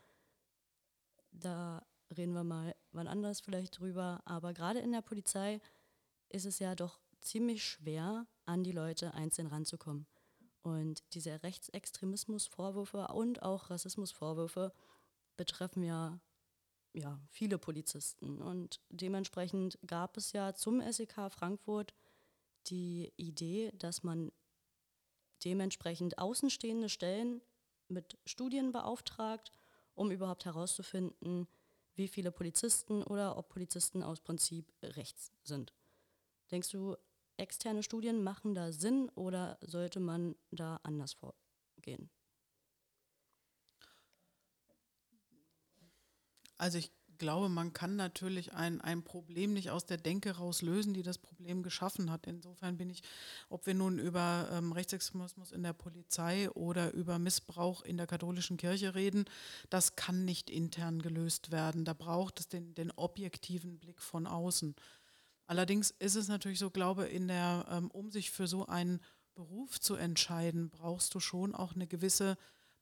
da 1.33 1.87
reden 2.17 2.35
wir 2.35 2.45
mal 2.45 2.75
wann 2.93 3.09
anders 3.09 3.41
vielleicht 3.41 3.79
drüber. 3.79 4.21
Aber 4.25 4.53
gerade 4.53 4.81
in 4.81 4.93
der 4.93 5.03
Polizei 5.03 5.61
ist 6.29 6.47
es 6.47 6.59
ja 6.59 6.75
doch 6.75 7.01
ziemlich 7.21 7.65
schwer, 7.65 8.27
an 8.47 8.65
die 8.65 8.73
Leute 8.73 9.15
einzeln 9.15 9.47
ranzukommen. 9.47 10.07
Und 10.63 11.03
diese 11.15 11.43
Rechtsextremismusvorwürfe 11.43 13.09
und 13.09 13.43
auch 13.43 13.71
Rassismusvorwürfe 13.71 14.73
betreffen 15.37 15.83
ja, 15.83 16.21
ja 16.93 17.19
viele 17.29 17.59
Polizisten. 17.59 18.43
Und 18.43 18.81
dementsprechend 18.91 19.79
gab 19.87 20.17
es 20.17 20.33
ja 20.33 20.55
zum 20.55 20.81
SEK 20.93 21.31
Frankfurt 21.31 21.95
die 22.67 23.13
Idee, 23.17 23.73
dass 23.75 24.03
man 24.03 24.33
dementsprechend 25.45 26.19
außenstehende 26.19 26.91
Stellen 26.91 27.41
mit 27.89 28.19
Studien 28.27 28.73
beauftragt, 28.73 29.53
um 30.01 30.11
überhaupt 30.11 30.47
herauszufinden, 30.47 31.47
wie 31.95 32.09
viele 32.09 32.33
Polizisten 32.33 33.03
oder 33.03 33.37
ob 33.37 33.51
Polizisten 33.51 34.03
aus 34.03 34.21
Prinzip 34.23 34.73
rechts 34.83 35.31
sind. 35.45 35.75
Denkst 36.51 36.71
du, 36.71 36.97
externe 37.37 37.83
Studien 37.83 38.23
machen 38.23 38.55
da 38.55 38.73
Sinn 38.73 39.11
oder 39.11 39.59
sollte 39.61 40.01
man 40.01 40.37
da 40.51 40.81
anders 40.85 41.13
vorgehen? 41.13 42.09
Also 46.57 46.79
ich 46.79 46.91
glaube, 47.21 47.49
man 47.49 47.73
kann 47.73 47.95
natürlich 47.95 48.53
ein, 48.55 48.81
ein 48.81 49.05
Problem 49.05 49.53
nicht 49.53 49.71
aus 49.71 49.87
der 49.87 49.99
Denke 49.99 50.33
raus 50.33 50.63
lösen, 50.63 50.93
die 50.93 51.05
das 51.05 51.19
Problem 51.19 51.63
geschaffen 51.63 52.11
hat. 52.11 52.27
Insofern 52.27 52.77
bin 52.77 52.91
ich, 52.91 53.05
ob 53.49 53.67
wir 53.67 53.75
nun 53.75 54.01
über 54.01 54.49
ähm, 54.51 54.73
Rechtsextremismus 54.73 55.53
in 55.53 55.63
der 55.63 55.73
Polizei 55.73 56.51
oder 56.51 56.93
über 56.93 57.21
Missbrauch 57.21 57.83
in 57.83 57.97
der 57.97 58.09
katholischen 58.09 58.57
Kirche 58.57 58.97
reden, 58.97 59.27
das 59.69 59.95
kann 59.95 60.25
nicht 60.25 60.51
intern 60.51 61.01
gelöst 61.01 61.53
werden. 61.53 61.85
Da 61.85 61.93
braucht 61.93 62.41
es 62.41 62.49
den, 62.49 62.75
den 62.75 62.91
objektiven 62.91 63.79
Blick 63.79 64.03
von 64.03 64.27
außen. 64.27 64.75
Allerdings 65.47 65.93
ist 65.93 66.17
es 66.17 66.27
natürlich 66.27 66.59
so, 66.59 66.71
glaube 66.71 67.05
in 67.05 67.29
der, 67.29 67.67
ähm, 67.71 67.91
um 67.93 68.11
sich 68.11 68.33
für 68.33 68.49
so 68.49 68.67
einen 68.67 69.01
Beruf 69.37 69.79
zu 69.79 69.95
entscheiden, 69.95 70.71
brauchst 70.71 71.15
du 71.15 71.21
schon 71.21 71.55
auch 71.55 71.77
eine 71.77 71.87
gewisse 71.87 72.37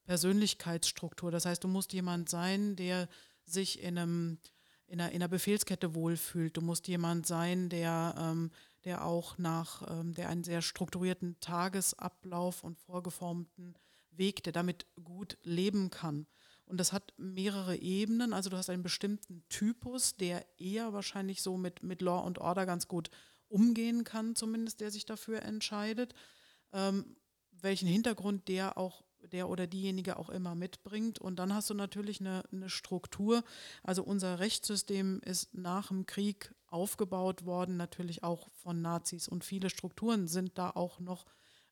Persönlichkeitsstruktur. 0.08 1.30
Das 1.30 1.44
heißt, 1.44 1.62
du 1.62 1.68
musst 1.68 1.92
jemand 1.92 2.30
sein, 2.30 2.76
der 2.76 3.08
sich 3.50 3.82
in, 3.82 3.98
einem, 3.98 4.38
in, 4.86 5.00
einer, 5.00 5.10
in 5.10 5.16
einer 5.16 5.28
Befehlskette 5.28 5.94
wohlfühlt. 5.94 6.56
Du 6.56 6.60
musst 6.60 6.88
jemand 6.88 7.26
sein, 7.26 7.68
der, 7.68 8.14
ähm, 8.18 8.50
der 8.84 9.04
auch 9.04 9.38
nach, 9.38 9.82
ähm, 9.90 10.14
der 10.14 10.28
einen 10.28 10.44
sehr 10.44 10.62
strukturierten 10.62 11.38
Tagesablauf 11.40 12.64
und 12.64 12.78
vorgeformten 12.78 13.74
Weg, 14.10 14.42
der 14.42 14.52
damit 14.52 14.86
gut 15.02 15.38
leben 15.42 15.90
kann. 15.90 16.26
Und 16.66 16.78
das 16.78 16.92
hat 16.92 17.14
mehrere 17.16 17.76
Ebenen. 17.76 18.32
Also 18.32 18.50
du 18.50 18.56
hast 18.56 18.68
einen 18.68 18.82
bestimmten 18.82 19.42
Typus, 19.48 20.16
der 20.16 20.44
eher 20.58 20.92
wahrscheinlich 20.92 21.40
so 21.42 21.56
mit, 21.56 21.82
mit 21.82 22.02
Law 22.02 22.20
und 22.20 22.38
Order 22.38 22.66
ganz 22.66 22.88
gut 22.88 23.10
umgehen 23.48 24.04
kann, 24.04 24.36
zumindest 24.36 24.80
der 24.80 24.90
sich 24.90 25.06
dafür 25.06 25.42
entscheidet. 25.42 26.14
Ähm, 26.72 27.16
welchen 27.50 27.88
Hintergrund 27.88 28.48
der 28.48 28.76
auch 28.76 29.02
der 29.32 29.48
oder 29.48 29.66
diejenige 29.66 30.16
auch 30.16 30.28
immer 30.28 30.54
mitbringt. 30.54 31.18
Und 31.18 31.36
dann 31.36 31.54
hast 31.54 31.70
du 31.70 31.74
natürlich 31.74 32.20
eine, 32.20 32.42
eine, 32.52 32.68
Struktur. 32.68 33.42
Also 33.82 34.02
unser 34.02 34.38
Rechtssystem 34.38 35.20
ist 35.24 35.54
nach 35.54 35.88
dem 35.88 36.06
Krieg 36.06 36.54
aufgebaut 36.66 37.44
worden, 37.44 37.76
natürlich 37.76 38.22
auch 38.22 38.48
von 38.54 38.80
Nazis. 38.82 39.28
Und 39.28 39.44
viele 39.44 39.70
Strukturen 39.70 40.28
sind 40.28 40.58
da 40.58 40.70
auch 40.70 41.00
noch, 41.00 41.26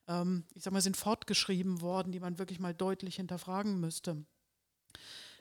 ähm, 0.07 0.45
ich 0.53 0.63
sag 0.63 0.73
mal, 0.73 0.81
sind 0.81 0.97
fortgeschrieben 0.97 1.81
worden, 1.81 2.11
die 2.11 2.19
man 2.19 2.39
wirklich 2.39 2.59
mal 2.59 2.73
deutlich 2.73 3.15
hinterfragen 3.15 3.79
müsste. 3.79 4.25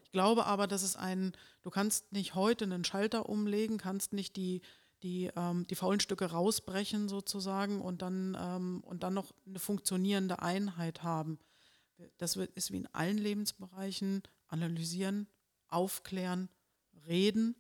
Ich 0.02 0.12
glaube 0.12 0.46
aber, 0.46 0.66
dass 0.66 0.82
es 0.82 0.96
ein, 0.96 1.32
du 1.62 1.70
kannst 1.70 2.12
nicht 2.12 2.34
heute 2.34 2.64
einen 2.64 2.84
Schalter 2.84 3.28
umlegen, 3.28 3.78
kannst 3.78 4.12
nicht 4.12 4.36
die, 4.36 4.62
die, 5.02 5.30
ähm, 5.36 5.66
die 5.66 5.74
faulen 5.74 6.00
Stücke 6.00 6.26
rausbrechen 6.26 7.08
sozusagen 7.08 7.80
und 7.80 8.02
dann, 8.02 8.36
ähm, 8.40 8.82
und 8.84 9.02
dann 9.02 9.14
noch 9.14 9.32
eine 9.46 9.58
funktionierende 9.58 10.40
Einheit 10.40 11.02
haben. 11.02 11.38
Das 12.18 12.36
ist 12.36 12.72
wie 12.72 12.78
in 12.78 12.86
allen 12.94 13.18
Lebensbereichen 13.18 14.22
analysieren, 14.48 15.28
aufklären, 15.68 16.48
reden. 17.06 17.56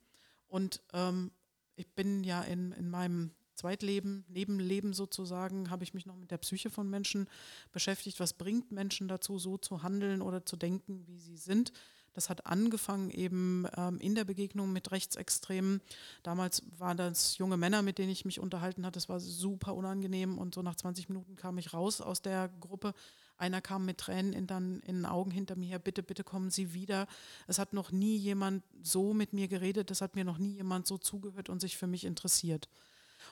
Und 0.48 0.82
ähm, 0.92 1.30
ich 1.74 1.88
bin 1.94 2.24
ja 2.24 2.42
in, 2.42 2.72
in 2.72 2.88
meinem 2.88 3.32
Zweitleben, 3.54 4.24
Nebenleben 4.28 4.92
sozusagen, 4.92 5.70
habe 5.70 5.82
ich 5.82 5.94
mich 5.94 6.06
noch 6.06 6.16
mit 6.16 6.30
der 6.30 6.38
Psyche 6.38 6.70
von 6.70 6.88
Menschen 6.88 7.28
beschäftigt. 7.72 8.20
Was 8.20 8.34
bringt 8.34 8.70
Menschen 8.70 9.08
dazu, 9.08 9.38
so 9.38 9.56
zu 9.56 9.82
handeln 9.82 10.20
oder 10.20 10.44
zu 10.44 10.56
denken, 10.56 11.06
wie 11.06 11.18
sie 11.18 11.38
sind? 11.38 11.72
Das 12.12 12.30
hat 12.30 12.46
angefangen 12.46 13.10
eben 13.10 13.66
ähm, 13.76 13.98
in 13.98 14.14
der 14.14 14.24
Begegnung 14.24 14.72
mit 14.72 14.90
Rechtsextremen. 14.90 15.82
Damals 16.22 16.62
waren 16.78 16.96
das 16.96 17.36
junge 17.36 17.58
Männer, 17.58 17.82
mit 17.82 17.98
denen 17.98 18.10
ich 18.10 18.24
mich 18.24 18.40
unterhalten 18.40 18.86
hatte. 18.86 18.96
Das 18.96 19.10
war 19.10 19.20
super 19.20 19.74
unangenehm 19.74 20.38
und 20.38 20.54
so 20.54 20.62
nach 20.62 20.76
20 20.76 21.10
Minuten 21.10 21.36
kam 21.36 21.58
ich 21.58 21.74
raus 21.74 22.00
aus 22.00 22.22
der 22.22 22.48
Gruppe. 22.60 22.94
Einer 23.38 23.60
kam 23.60 23.84
mit 23.84 23.98
Tränen 23.98 24.32
in, 24.32 24.46
dann, 24.46 24.80
in 24.80 24.96
den 24.96 25.06
Augen 25.06 25.30
hinter 25.30 25.56
mir 25.56 25.68
her, 25.68 25.78
bitte, 25.78 26.02
bitte 26.02 26.24
kommen 26.24 26.50
Sie 26.50 26.72
wieder. 26.72 27.06
Es 27.46 27.58
hat 27.58 27.72
noch 27.72 27.92
nie 27.92 28.16
jemand 28.16 28.64
so 28.82 29.14
mit 29.14 29.32
mir 29.32 29.48
geredet, 29.48 29.90
es 29.90 30.00
hat 30.00 30.14
mir 30.16 30.24
noch 30.24 30.38
nie 30.38 30.54
jemand 30.54 30.86
so 30.86 30.98
zugehört 30.98 31.48
und 31.48 31.60
sich 31.60 31.76
für 31.76 31.86
mich 31.86 32.04
interessiert. 32.04 32.68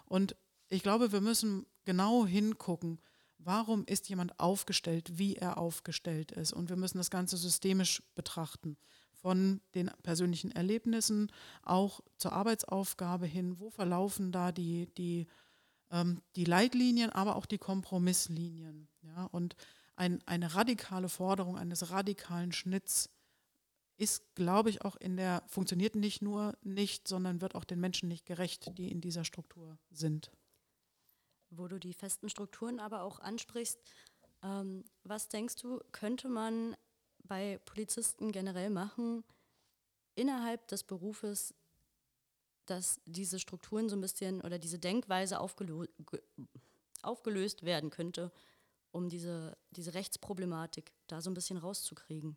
Und 0.07 0.37
ich 0.69 0.83
glaube, 0.83 1.13
wir 1.13 1.21
müssen 1.21 1.67
genau 1.85 2.27
hingucken, 2.27 2.99
Warum 3.45 3.85
ist 3.85 4.09
jemand 4.09 4.41
aufgestellt, 4.41 5.19
wie 5.19 5.37
er 5.37 5.59
aufgestellt 5.59 6.33
ist? 6.33 6.55
Und 6.55 6.71
wir 6.71 6.77
müssen 6.77 6.97
das 6.97 7.11
Ganze 7.11 7.37
systemisch 7.37 8.03
betrachten. 8.15 8.79
Von 9.13 9.61
den 9.75 9.91
persönlichen 10.03 10.51
Erlebnissen 10.51 11.31
auch 11.63 12.01
zur 12.17 12.33
Arbeitsaufgabe 12.33 13.27
hin. 13.27 13.59
Wo 13.59 13.69
verlaufen 13.69 14.33
da 14.33 14.51
die, 14.51 14.87
die, 14.97 15.27
ähm, 15.91 16.23
die 16.37 16.45
Leitlinien, 16.45 17.11
aber 17.11 17.37
auch 17.37 17.45
die 17.45 17.59
Kompromisslinien? 17.59 18.89
Ja? 19.03 19.25
Und 19.27 19.57
ein, 19.97 20.23
eine 20.27 20.55
radikale 20.55 21.09
Forderung 21.09 21.57
eines 21.57 21.91
radikalen 21.91 22.53
Schnitts 22.53 23.11
ist, 23.97 24.35
glaube 24.35 24.71
ich, 24.71 24.85
auch 24.85 24.97
in 24.97 25.17
der, 25.17 25.43
funktioniert 25.47 25.95
nicht 25.95 26.21
nur 26.21 26.57
nicht, 26.63 27.07
sondern 27.07 27.41
wird 27.41 27.55
auch 27.55 27.65
den 27.65 27.81
Menschen 27.81 28.09
nicht 28.09 28.27
gerecht, 28.27 28.77
die 28.77 28.91
in 28.91 29.01
dieser 29.01 29.25
Struktur 29.25 29.79
sind 29.91 30.33
wo 31.59 31.69
du 31.69 31.79
die 31.79 31.93
festen 31.93 32.29
Strukturen 32.29 32.81
aber 32.81 33.03
auch 33.03 33.21
ansprichst. 33.21 33.79
Ähm, 34.43 34.85
was 35.05 35.29
denkst 35.29 35.57
du, 35.57 35.81
könnte 35.93 36.29
man 36.29 36.77
bei 37.25 37.59
Polizisten 37.65 38.33
generell 38.33 38.71
machen 38.71 39.25
innerhalb 40.15 40.69
des 40.69 40.85
Berufes, 40.85 41.55
dass 42.67 43.01
diese 43.05 43.39
Strukturen 43.39 43.89
so 43.89 43.97
ein 43.97 44.01
bisschen 44.01 44.41
oder 44.41 44.59
diese 44.59 44.79
Denkweise 44.79 45.41
aufgelö 45.41 45.87
aufgelöst 47.03 47.65
werden 47.65 47.91
könnte, 47.91 48.33
um 48.95 49.09
diese, 49.09 49.57
diese 49.71 49.95
Rechtsproblematik 49.95 50.93
da 51.09 51.21
so 51.21 51.31
ein 51.31 51.35
bisschen 51.35 51.59
rauszukriegen? 51.59 52.37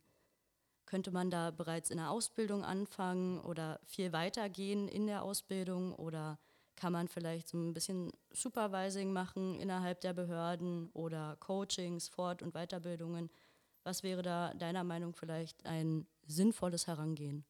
Könnte 0.86 1.12
man 1.12 1.30
da 1.30 1.52
bereits 1.52 1.90
in 1.92 1.98
der 1.98 2.10
Ausbildung 2.10 2.64
anfangen 2.64 3.40
oder 3.42 3.80
viel 3.86 4.12
weiter 4.12 4.50
gehen 4.50 4.88
in 4.88 5.06
der 5.06 5.24
Ausbildung 5.24 5.94
oder 5.94 6.40
kann 6.76 6.94
man 6.94 7.08
vielleicht 7.08 7.50
so 7.50 7.58
ein 7.58 7.74
bisschen 7.74 8.12
Supervising 8.32 9.12
machen 9.12 9.60
innerhalb 9.60 10.02
der 10.02 10.14
Behörden 10.14 10.90
oder 10.94 11.36
Coachings, 11.40 12.08
Fort- 12.08 12.42
und 12.42 12.54
Weiterbildungen? 12.54 13.30
Was 13.84 14.04
wäre 14.04 14.22
da 14.22 14.54
deiner 14.54 14.84
Meinung 14.84 15.14
vielleicht 15.14 15.66
ein 15.66 16.08
sinnvolles 16.26 16.88
Herangehen? 16.88 17.46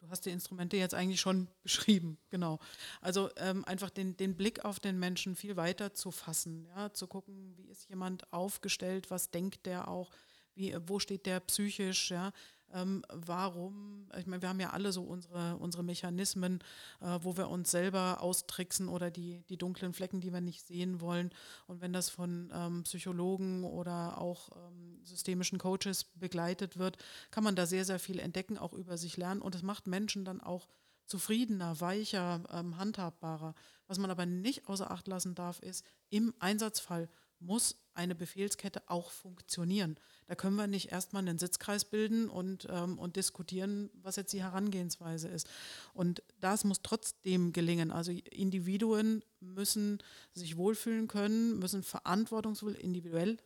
Du 0.00 0.08
hast 0.08 0.24
die 0.24 0.30
Instrumente 0.30 0.78
jetzt 0.78 0.94
eigentlich 0.94 1.20
schon 1.20 1.46
beschrieben, 1.62 2.18
genau. 2.30 2.58
Also 3.02 3.28
ähm, 3.36 3.64
einfach 3.66 3.90
den, 3.90 4.16
den 4.16 4.34
Blick 4.34 4.64
auf 4.64 4.80
den 4.80 4.98
Menschen 4.98 5.36
viel 5.36 5.56
weiter 5.56 5.92
zu 5.92 6.10
fassen, 6.10 6.66
ja, 6.74 6.92
zu 6.92 7.06
gucken, 7.06 7.54
wie 7.56 7.68
ist 7.68 7.88
jemand 7.88 8.32
aufgestellt, 8.32 9.10
was 9.10 9.30
denkt 9.30 9.66
der 9.66 9.88
auch, 9.88 10.10
wie, 10.54 10.74
wo 10.86 10.98
steht 10.98 11.26
der 11.26 11.40
psychisch, 11.40 12.10
ja, 12.10 12.32
ähm, 12.74 13.04
warum, 13.08 14.08
ich 14.18 14.26
meine, 14.26 14.42
wir 14.42 14.48
haben 14.48 14.60
ja 14.60 14.70
alle 14.70 14.92
so 14.92 15.02
unsere, 15.02 15.56
unsere 15.56 15.82
Mechanismen, 15.82 16.60
äh, 17.00 17.18
wo 17.22 17.36
wir 17.36 17.48
uns 17.48 17.70
selber 17.70 18.20
austricksen 18.20 18.88
oder 18.88 19.10
die, 19.10 19.42
die 19.48 19.56
dunklen 19.56 19.92
Flecken, 19.92 20.20
die 20.20 20.32
wir 20.32 20.40
nicht 20.40 20.66
sehen 20.66 21.00
wollen. 21.00 21.30
Und 21.66 21.80
wenn 21.80 21.92
das 21.92 22.10
von 22.10 22.50
ähm, 22.54 22.82
Psychologen 22.84 23.64
oder 23.64 24.18
auch 24.18 24.50
ähm, 24.56 25.00
systemischen 25.04 25.58
Coaches 25.58 26.04
begleitet 26.14 26.78
wird, 26.78 26.98
kann 27.30 27.44
man 27.44 27.56
da 27.56 27.66
sehr, 27.66 27.84
sehr 27.84 27.98
viel 27.98 28.18
entdecken, 28.18 28.58
auch 28.58 28.72
über 28.72 28.96
sich 28.96 29.16
lernen. 29.16 29.42
Und 29.42 29.54
es 29.54 29.62
macht 29.62 29.86
Menschen 29.86 30.24
dann 30.24 30.40
auch 30.40 30.68
zufriedener, 31.06 31.80
weicher, 31.80 32.42
ähm, 32.52 32.78
handhabbarer. 32.78 33.54
Was 33.88 33.98
man 33.98 34.10
aber 34.10 34.26
nicht 34.26 34.68
außer 34.68 34.90
Acht 34.90 35.08
lassen 35.08 35.34
darf, 35.34 35.58
ist, 35.60 35.84
im 36.08 36.32
Einsatzfall 36.38 37.08
muss 37.40 37.76
eine 37.94 38.14
Befehlskette 38.14 38.82
auch 38.86 39.10
funktionieren. 39.10 39.98
Da 40.30 40.36
können 40.36 40.54
wir 40.54 40.68
nicht 40.68 40.92
erstmal 40.92 41.26
einen 41.26 41.40
Sitzkreis 41.40 41.84
bilden 41.84 42.30
und, 42.30 42.68
ähm, 42.70 43.00
und 43.00 43.16
diskutieren, 43.16 43.90
was 43.94 44.14
jetzt 44.14 44.32
die 44.32 44.44
Herangehensweise 44.44 45.26
ist. 45.26 45.50
Und 45.92 46.22
das 46.38 46.62
muss 46.62 46.82
trotzdem 46.84 47.52
gelingen. 47.52 47.90
Also 47.90 48.12
Individuen 48.12 49.24
müssen 49.40 49.98
sich 50.32 50.56
wohlfühlen 50.56 51.08
können, 51.08 51.58
müssen 51.58 51.82
verantwortungsvoll, 51.82 52.74
individuell 52.76 53.38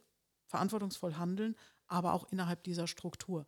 verantwortungsvoll 0.44 1.14
handeln, 1.16 1.56
aber 1.86 2.12
auch 2.12 2.30
innerhalb 2.30 2.62
dieser 2.64 2.86
Struktur. 2.86 3.46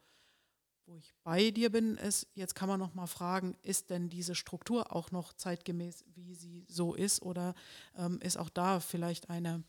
Wo 0.87 0.97
ich 0.97 1.13
bei 1.23 1.51
dir 1.51 1.71
bin, 1.71 1.99
ist, 1.99 2.29
jetzt 2.33 2.55
kann 2.55 2.71
man 2.71 2.81
noch 2.81 2.95
mal 2.95 3.07
fragen, 3.07 3.55
ist 3.61 3.91
denn 3.91 4.09
diese 4.09 4.35
Struktur 4.35 4.97
auch 4.97 5.11
noch 5.11 5.35
zeitgemäß, 5.35 6.07
wie 6.15 6.35
sie 6.35 6.65
so 6.71 6.95
ist, 6.95 7.21
oder 7.21 7.55
ähm, 7.99 8.19
ist 8.23 8.39
auch 8.39 8.49
da 8.49 8.81
vielleicht 8.81 9.29
eine 9.29 9.63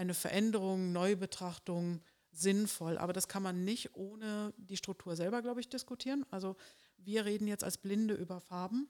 eine 0.00 0.14
Veränderung, 0.14 0.92
Neubetrachtung 0.92 2.00
sinnvoll. 2.32 2.98
Aber 2.98 3.12
das 3.12 3.28
kann 3.28 3.42
man 3.42 3.64
nicht 3.64 3.94
ohne 3.94 4.52
die 4.56 4.76
Struktur 4.76 5.16
selber, 5.16 5.42
glaube 5.42 5.60
ich, 5.60 5.68
diskutieren. 5.68 6.24
Also 6.30 6.56
wir 6.96 7.24
reden 7.24 7.46
jetzt 7.46 7.64
als 7.64 7.78
Blinde 7.78 8.14
über 8.14 8.40
Farben. 8.40 8.88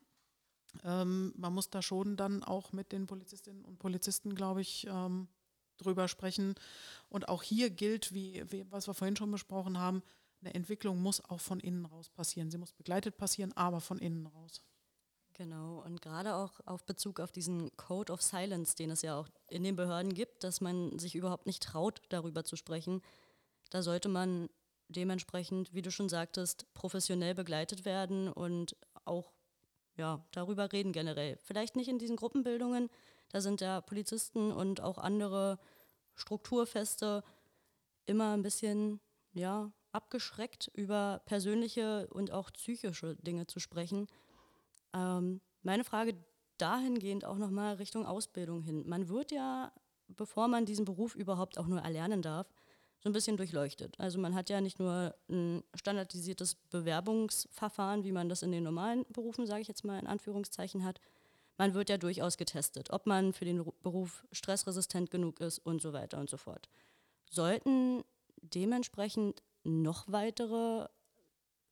Ähm, 0.85 1.33
man 1.37 1.53
muss 1.53 1.71
da 1.71 1.83
schon 1.83 2.17
dann 2.17 2.45
auch 2.45 2.73
mit 2.73 2.93
den 2.93 3.07
Polizistinnen 3.07 3.65
und 3.65 3.79
Polizisten, 3.79 4.35
glaube 4.35 4.61
ich, 4.61 4.87
ähm, 4.89 5.29
drüber 5.79 6.09
sprechen. 6.09 6.55
Und 7.09 7.29
auch 7.29 7.43
hier 7.43 7.71
gilt, 7.71 8.13
wie, 8.13 8.45
wie, 8.51 8.71
was 8.71 8.87
wir 8.87 8.95
vorhin 8.95 9.17
schon 9.17 9.31
besprochen 9.31 9.79
haben, 9.79 10.03
eine 10.43 10.55
Entwicklung 10.55 11.03
muss 11.03 11.23
auch 11.25 11.41
von 11.41 11.61
innen 11.61 11.85
raus 11.85 12.09
passieren. 12.09 12.51
Sie 12.51 12.59
muss 12.59 12.73
begleitet 12.73 13.17
passieren, 13.17 13.53
aber 13.57 13.81
von 13.81 13.99
innen 13.99 14.27
raus. 14.27 14.63
Genau, 15.35 15.83
und 15.85 16.03
gerade 16.03 16.35
auch 16.35 16.61
auf 16.67 16.85
Bezug 16.85 17.19
auf 17.21 17.33
diesen 17.33 17.75
Code 17.77 18.13
of 18.13 18.21
Silence, 18.21 18.75
den 18.75 18.91
es 18.91 19.01
ja 19.03 19.19
auch 19.19 19.29
in 19.49 19.63
den 19.63 19.77
Behörden 19.77 20.13
gibt, 20.13 20.45
dass 20.45 20.61
man 20.61 20.99
sich 20.99 21.15
überhaupt 21.15 21.47
nicht 21.47 21.63
traut, 21.63 22.03
darüber 22.11 22.45
zu 22.45 22.57
sprechen, 22.57 23.01
da 23.71 23.83
sollte 23.83 24.09
man 24.09 24.49
dementsprechend, 24.89 25.73
wie 25.73 25.83
du 25.83 25.91
schon 25.91 26.09
sagtest, 26.09 26.73
professionell 26.75 27.35
begleitet 27.35 27.85
werden 27.85 28.29
und 28.29 28.77
auch 29.05 29.33
ja, 29.97 30.25
darüber 30.33 30.73
reden 30.73 30.93
generell. 30.93 31.39
Vielleicht 31.43 31.77
nicht 31.77 31.89
in 31.89 31.99
diesen 31.99 32.17
Gruppenbildungen, 32.17 32.89
da 33.31 33.41
sind 33.41 33.61
ja 33.61 33.81
Polizisten 33.81 34.51
und 34.51 34.81
auch 34.81 34.99
andere 34.99 35.59
Strukturfeste 36.15 37.23
immer 38.07 38.33
ein 38.33 38.43
bisschen 38.43 39.01
ja, 39.33 39.73
abgeschreckt, 39.93 40.71
über 40.75 41.23
persönliche 41.27 42.09
und 42.09 42.33
auch 42.33 42.51
psychische 42.53 43.17
Dinge 43.17 43.47
zu 43.47 43.61
sprechen. 43.61 44.09
Ähm, 44.93 45.41
meine 45.63 45.85
Frage 45.85 46.15
dahingehend 46.59 47.25
auch 47.25 47.37
nochmal 47.37 47.75
Richtung 47.77 48.07
Ausbildung 48.07 48.63
hin. 48.63 48.89
Man 48.89 49.09
wird 49.09 49.31
ja, 49.31 49.73
bevor 50.09 50.49
man 50.49 50.67
diesen 50.67 50.85
Beruf 50.85 51.15
überhaupt 51.15 51.59
auch 51.59 51.67
nur 51.67 51.81
erlernen 51.81 52.23
darf, 52.23 52.53
so 53.03 53.09
ein 53.09 53.13
bisschen 53.13 53.37
durchleuchtet. 53.37 53.99
Also 53.99 54.19
man 54.19 54.35
hat 54.35 54.51
ja 54.51 54.61
nicht 54.61 54.79
nur 54.79 55.15
ein 55.29 55.65
standardisiertes 55.75 56.55
Bewerbungsverfahren, 56.71 58.05
wie 58.05 58.13
man 58.13 58.29
das 58.29 58.43
in 58.43 58.53
den 58.53 58.63
normalen 58.63 59.07
Berufen, 59.11 59.47
sage 59.47 59.63
ich 59.63 59.69
jetzt 59.69 59.85
mal 59.85 59.99
in 59.99 60.07
Anführungszeichen, 60.07 60.85
hat. 60.85 61.01
Man 61.57 61.75
wird 61.75 61.89
ja 61.89 61.99
durchaus 61.99 62.37
getestet, 62.37 62.91
ob 62.91 63.07
man 63.07 63.33
für 63.33 63.45
den 63.45 63.65
Beruf 63.83 64.25
stressresistent 64.33 65.11
genug 65.11 65.41
ist 65.41 65.59
und 65.59 65.81
so 65.83 65.93
weiter 65.93 66.19
und 66.19 66.31
so 66.31 66.37
fort. 66.37 66.69
Sollten 67.31 68.05
dementsprechend 68.43 69.43
noch 69.63 70.11
weitere 70.11 70.89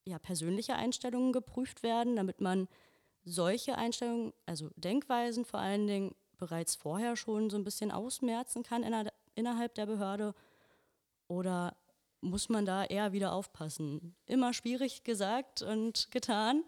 ja, 0.04 0.18
persönliche 0.18 0.76
Einstellungen 0.76 1.32
geprüft 1.32 1.82
werden, 1.82 2.16
damit 2.16 2.40
man 2.40 2.68
solche 3.24 3.76
Einstellungen, 3.76 4.32
also 4.46 4.70
Denkweisen 4.76 5.44
vor 5.44 5.60
allen 5.60 5.86
Dingen 5.86 6.14
bereits 6.38 6.74
vorher 6.74 7.16
schon 7.16 7.50
so 7.50 7.56
ein 7.56 7.64
bisschen 7.64 7.90
ausmerzen 7.90 8.62
kann 8.62 8.82
innerhalb 9.34 9.74
der 9.74 9.86
Behörde? 9.86 10.34
Oder 11.28 11.76
muss 12.20 12.48
man 12.48 12.66
da 12.66 12.84
eher 12.84 13.12
wieder 13.12 13.32
aufpassen? 13.32 14.16
Immer 14.26 14.52
schwierig 14.52 15.04
gesagt 15.04 15.62
und 15.62 16.10
getan. 16.10 16.64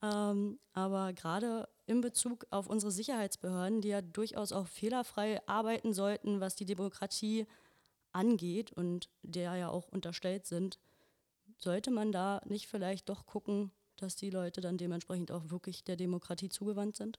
Ähm, 0.00 0.58
aber 0.72 1.12
gerade 1.12 1.68
in 1.86 2.00
Bezug 2.00 2.46
auf 2.50 2.68
unsere 2.68 2.92
Sicherheitsbehörden, 2.92 3.80
die 3.80 3.88
ja 3.88 4.00
durchaus 4.00 4.52
auch 4.52 4.68
fehlerfrei 4.68 5.46
arbeiten 5.46 5.92
sollten, 5.92 6.40
was 6.40 6.54
die 6.54 6.66
Demokratie 6.66 7.46
angeht 8.12 8.72
und 8.72 9.10
der 9.22 9.56
ja 9.56 9.68
auch 9.70 9.88
unterstellt 9.88 10.46
sind, 10.46 10.78
sollte 11.56 11.90
man 11.90 12.12
da 12.12 12.40
nicht 12.46 12.68
vielleicht 12.68 13.08
doch 13.08 13.26
gucken, 13.26 13.72
dass 13.96 14.16
die 14.16 14.30
Leute 14.30 14.60
dann 14.60 14.78
dementsprechend 14.78 15.32
auch 15.32 15.50
wirklich 15.50 15.82
der 15.82 15.96
Demokratie 15.96 16.48
zugewandt 16.48 16.96
sind? 16.96 17.18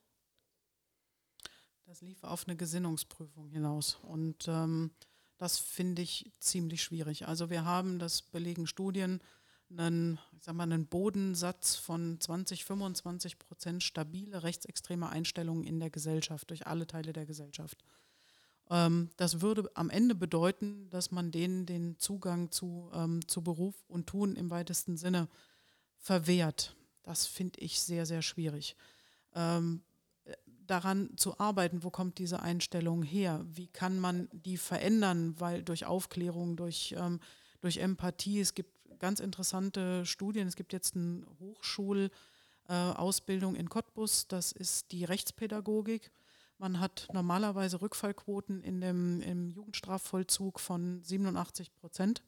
Das 1.85 2.01
lief 2.01 2.23
auf 2.23 2.47
eine 2.47 2.55
Gesinnungsprüfung 2.55 3.49
hinaus 3.49 3.95
und 4.03 4.47
ähm, 4.47 4.91
das 5.39 5.57
finde 5.57 6.01
ich 6.01 6.29
ziemlich 6.39 6.83
schwierig. 6.83 7.27
Also 7.27 7.49
wir 7.49 7.63
haben, 7.63 7.97
das 7.97 8.21
belegen 8.21 8.67
Studien, 8.67 9.21
einen, 9.71 10.19
ich 10.37 10.43
sag 10.43 10.53
mal, 10.53 10.63
einen 10.63 10.85
Bodensatz 10.85 11.75
von 11.75 12.19
20, 12.19 12.65
25 12.65 13.39
Prozent 13.39 13.81
stabile 13.81 14.43
rechtsextreme 14.43 15.09
Einstellungen 15.09 15.63
in 15.63 15.79
der 15.79 15.89
Gesellschaft, 15.89 16.49
durch 16.49 16.67
alle 16.67 16.87
Teile 16.87 17.13
der 17.13 17.25
Gesellschaft. 17.25 17.77
Ähm, 18.69 19.11
das 19.15 19.39
würde 19.39 19.71
am 19.75 19.89
Ende 19.89 20.13
bedeuten, 20.13 20.89
dass 20.89 21.09
man 21.09 21.31
denen 21.31 21.65
den 21.65 21.97
Zugang 21.97 22.51
zu, 22.51 22.91
ähm, 22.93 23.25
zu 23.27 23.41
Beruf 23.41 23.75
und 23.87 24.07
Tun 24.07 24.35
im 24.35 24.49
weitesten 24.49 24.97
Sinne 24.97 25.29
verwehrt. 25.97 26.75
Das 27.03 27.27
finde 27.27 27.61
ich 27.61 27.79
sehr, 27.79 28.05
sehr 28.05 28.21
schwierig. 28.21 28.75
Ähm, 29.33 29.83
daran 30.69 31.09
zu 31.17 31.39
arbeiten, 31.39 31.83
wo 31.83 31.89
kommt 31.89 32.17
diese 32.17 32.41
Einstellung 32.41 33.03
her? 33.03 33.45
Wie 33.47 33.67
kann 33.67 33.99
man 33.99 34.29
die 34.31 34.57
verändern? 34.57 35.35
Weil 35.39 35.63
durch 35.63 35.85
Aufklärung, 35.85 36.55
durch, 36.55 36.95
ähm, 36.97 37.19
durch 37.61 37.77
Empathie, 37.77 38.39
es 38.39 38.53
gibt 38.53 38.71
ganz 38.99 39.19
interessante 39.19 40.05
Studien. 40.05 40.47
Es 40.47 40.55
gibt 40.55 40.71
jetzt 40.73 40.95
eine 40.95 41.23
Hochschulausbildung 41.39 43.55
äh, 43.55 43.59
in 43.59 43.69
Cottbus, 43.69 44.27
das 44.27 44.51
ist 44.51 44.91
die 44.91 45.05
Rechtspädagogik. 45.05 46.11
Man 46.57 46.79
hat 46.81 47.07
normalerweise 47.13 47.81
Rückfallquoten 47.81 48.61
in 48.63 48.81
dem, 48.81 49.21
im 49.21 49.49
Jugendstrafvollzug 49.49 50.59
von 50.59 51.01
87 51.01 51.73
Prozent. 51.73 52.21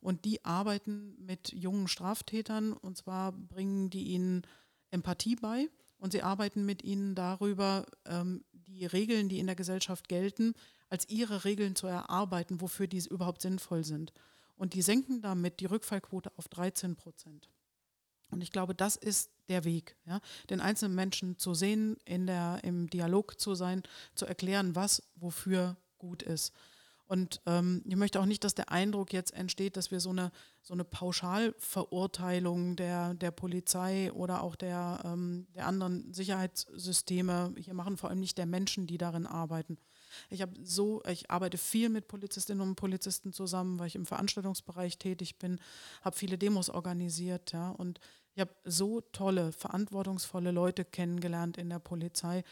Und 0.00 0.24
die 0.24 0.42
arbeiten 0.46 1.14
mit 1.18 1.52
jungen 1.52 1.86
Straftätern 1.86 2.72
und 2.72 2.96
zwar 2.96 3.32
bringen 3.32 3.90
die 3.90 4.04
ihnen 4.04 4.46
Empathie 4.90 5.36
bei 5.36 5.68
und 6.06 6.12
sie 6.12 6.22
arbeiten 6.22 6.64
mit 6.64 6.84
ihnen 6.84 7.16
darüber, 7.16 7.84
ähm, 8.04 8.44
die 8.52 8.86
Regeln, 8.86 9.28
die 9.28 9.40
in 9.40 9.46
der 9.46 9.56
Gesellschaft 9.56 10.08
gelten, 10.08 10.54
als 10.88 11.08
ihre 11.08 11.42
Regeln 11.42 11.74
zu 11.74 11.88
erarbeiten, 11.88 12.60
wofür 12.60 12.86
diese 12.86 13.08
überhaupt 13.08 13.42
sinnvoll 13.42 13.82
sind. 13.82 14.12
Und 14.54 14.74
die 14.74 14.82
senken 14.82 15.20
damit 15.20 15.58
die 15.58 15.66
Rückfallquote 15.66 16.30
auf 16.36 16.46
13 16.46 16.94
Prozent. 16.94 17.50
Und 18.30 18.40
ich 18.40 18.52
glaube, 18.52 18.72
das 18.72 18.94
ist 18.94 19.32
der 19.48 19.64
Weg, 19.64 19.96
ja? 20.06 20.20
den 20.48 20.60
einzelnen 20.60 20.94
Menschen 20.94 21.38
zu 21.38 21.54
sehen, 21.54 21.96
in 22.04 22.28
der, 22.28 22.60
im 22.62 22.88
Dialog 22.88 23.40
zu 23.40 23.56
sein, 23.56 23.82
zu 24.14 24.26
erklären, 24.26 24.76
was 24.76 25.02
wofür 25.16 25.76
gut 25.98 26.22
ist. 26.22 26.52
Und 27.06 27.40
ähm, 27.46 27.82
ich 27.84 27.96
möchte 27.96 28.20
auch 28.20 28.26
nicht, 28.26 28.42
dass 28.42 28.54
der 28.54 28.72
Eindruck 28.72 29.12
jetzt 29.12 29.32
entsteht, 29.32 29.76
dass 29.76 29.90
wir 29.90 30.00
so 30.00 30.10
eine, 30.10 30.32
so 30.62 30.74
eine 30.74 30.84
Pauschalverurteilung 30.84 32.74
der, 32.74 33.14
der 33.14 33.30
Polizei 33.30 34.12
oder 34.12 34.42
auch 34.42 34.56
der, 34.56 35.00
ähm, 35.04 35.46
der 35.54 35.66
anderen 35.66 36.12
Sicherheitssysteme 36.12 37.54
hier 37.58 37.74
machen, 37.74 37.96
vor 37.96 38.10
allem 38.10 38.20
nicht 38.20 38.38
der 38.38 38.46
Menschen, 38.46 38.86
die 38.86 38.98
darin 38.98 39.26
arbeiten. 39.26 39.78
Ich 40.30 40.42
habe 40.42 40.52
so, 40.62 41.02
ich 41.04 41.30
arbeite 41.30 41.58
viel 41.58 41.90
mit 41.90 42.08
Polizistinnen 42.08 42.66
und 42.66 42.76
Polizisten 42.76 43.32
zusammen, 43.32 43.78
weil 43.78 43.88
ich 43.88 43.96
im 43.96 44.06
Veranstaltungsbereich 44.06 44.98
tätig 44.98 45.38
bin, 45.38 45.60
habe 46.02 46.16
viele 46.16 46.38
Demos 46.38 46.70
organisiert, 46.70 47.52
ja, 47.52 47.70
und 47.70 48.00
ich 48.34 48.40
habe 48.40 48.54
so 48.64 49.00
tolle, 49.00 49.50
verantwortungsvolle 49.52 50.50
Leute 50.50 50.84
kennengelernt 50.84 51.56
in 51.56 51.70
der 51.70 51.78
Polizei 51.78 52.44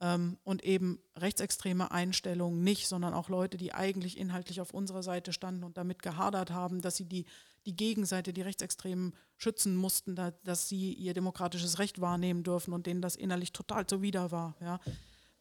ähm, 0.00 0.38
und 0.44 0.64
eben 0.64 1.00
rechtsextreme 1.16 1.90
Einstellungen 1.90 2.62
nicht, 2.62 2.88
sondern 2.88 3.14
auch 3.14 3.28
Leute, 3.28 3.56
die 3.56 3.72
eigentlich 3.72 4.18
inhaltlich 4.18 4.60
auf 4.60 4.72
unserer 4.72 5.02
Seite 5.02 5.32
standen 5.32 5.64
und 5.64 5.76
damit 5.76 6.02
gehadert 6.02 6.50
haben, 6.50 6.82
dass 6.82 6.96
sie 6.96 7.06
die, 7.06 7.24
die 7.64 7.76
Gegenseite, 7.76 8.32
die 8.32 8.42
Rechtsextremen 8.42 9.14
schützen 9.36 9.76
mussten, 9.76 10.14
da, 10.14 10.32
dass 10.44 10.68
sie 10.68 10.92
ihr 10.92 11.14
demokratisches 11.14 11.78
Recht 11.78 12.00
wahrnehmen 12.00 12.42
dürfen 12.42 12.72
und 12.74 12.86
denen 12.86 13.02
das 13.02 13.16
innerlich 13.16 13.52
total 13.52 13.86
zuwider 13.86 14.30
war. 14.30 14.56
Ja. 14.60 14.80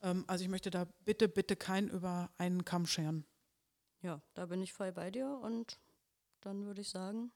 Ähm, 0.01 0.23
also 0.27 0.43
ich 0.43 0.49
möchte 0.49 0.69
da 0.69 0.85
bitte, 1.03 1.27
bitte 1.27 1.55
keinen 1.55 1.89
über 1.89 2.31
einen 2.37 2.63
Kamm 2.63 2.85
scheren. 2.85 3.25
Ja, 4.01 4.21
da 4.35 4.45
bin 4.45 4.61
ich 4.61 4.71
voll 4.71 4.91
bei 4.91 5.11
dir 5.11 5.39
und 5.41 5.79
dann 6.41 6.65
würde 6.65 6.81
ich 6.81 6.89
sagen, 6.89 7.31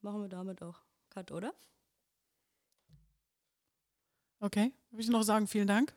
machen 0.00 0.20
wir 0.20 0.28
damit 0.28 0.62
auch 0.62 0.80
Cut, 1.10 1.30
oder? 1.30 1.54
Okay, 4.40 4.72
würde 4.90 5.02
ich 5.02 5.08
noch 5.10 5.22
sagen, 5.22 5.46
vielen 5.46 5.68
Dank. 5.68 5.94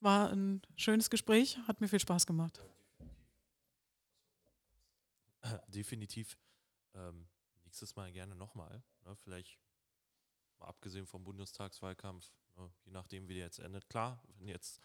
War 0.00 0.30
ein 0.30 0.62
schönes 0.76 1.10
Gespräch, 1.10 1.58
hat 1.66 1.80
mir 1.80 1.88
viel 1.88 2.00
Spaß 2.00 2.26
gemacht. 2.26 2.60
Definitiv. 5.68 6.36
Ähm, 6.94 7.26
nächstes 7.64 7.96
Mal 7.96 8.12
gerne 8.12 8.34
nochmal. 8.34 8.82
Ne, 9.04 9.16
vielleicht 9.16 9.58
mal 10.58 10.66
abgesehen 10.66 11.06
vom 11.06 11.24
Bundestagswahlkampf, 11.24 12.30
ne, 12.56 12.70
je 12.84 12.92
nachdem, 12.92 13.28
wie 13.28 13.34
der 13.34 13.44
jetzt 13.44 13.58
endet. 13.58 13.88
Klar, 13.88 14.22
wenn 14.38 14.48
jetzt, 14.48 14.80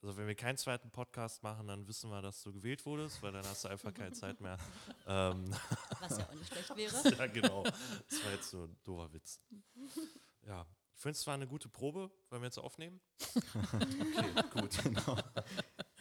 also 0.00 0.16
wenn 0.16 0.26
wir 0.26 0.34
keinen 0.34 0.58
zweiten 0.58 0.90
Podcast 0.90 1.42
machen, 1.42 1.66
dann 1.68 1.86
wissen 1.86 2.10
wir, 2.10 2.20
dass 2.22 2.42
du 2.42 2.52
gewählt 2.52 2.84
wurdest, 2.86 3.22
weil 3.22 3.32
dann 3.32 3.44
hast 3.46 3.64
du 3.64 3.68
einfach 3.68 3.92
keine 3.94 4.12
Zeit 4.12 4.40
mehr. 4.40 4.58
Ähm, 5.04 5.52
Was 5.98 6.18
ja 6.18 6.28
auch 6.28 6.34
nicht 6.34 6.52
schlecht 6.52 6.76
wäre. 6.76 7.16
ja, 7.18 7.26
genau. 7.26 7.64
Das 7.64 8.24
war 8.24 8.30
jetzt 8.32 8.50
so 8.50 8.64
ein 8.64 8.76
doofer 8.84 9.12
Witz. 9.12 9.40
Ja, 10.44 10.66
ich 11.02 11.04
finde 11.04 11.18
es 11.18 11.26
war 11.26 11.34
eine 11.34 11.48
gute 11.48 11.68
Probe. 11.68 12.12
Wollen 12.30 12.42
wir 12.42 12.46
jetzt 12.46 12.58
aufnehmen? 12.58 13.00
Okay, 13.72 14.60
gut. 14.60 14.84
Genau. 14.84 15.16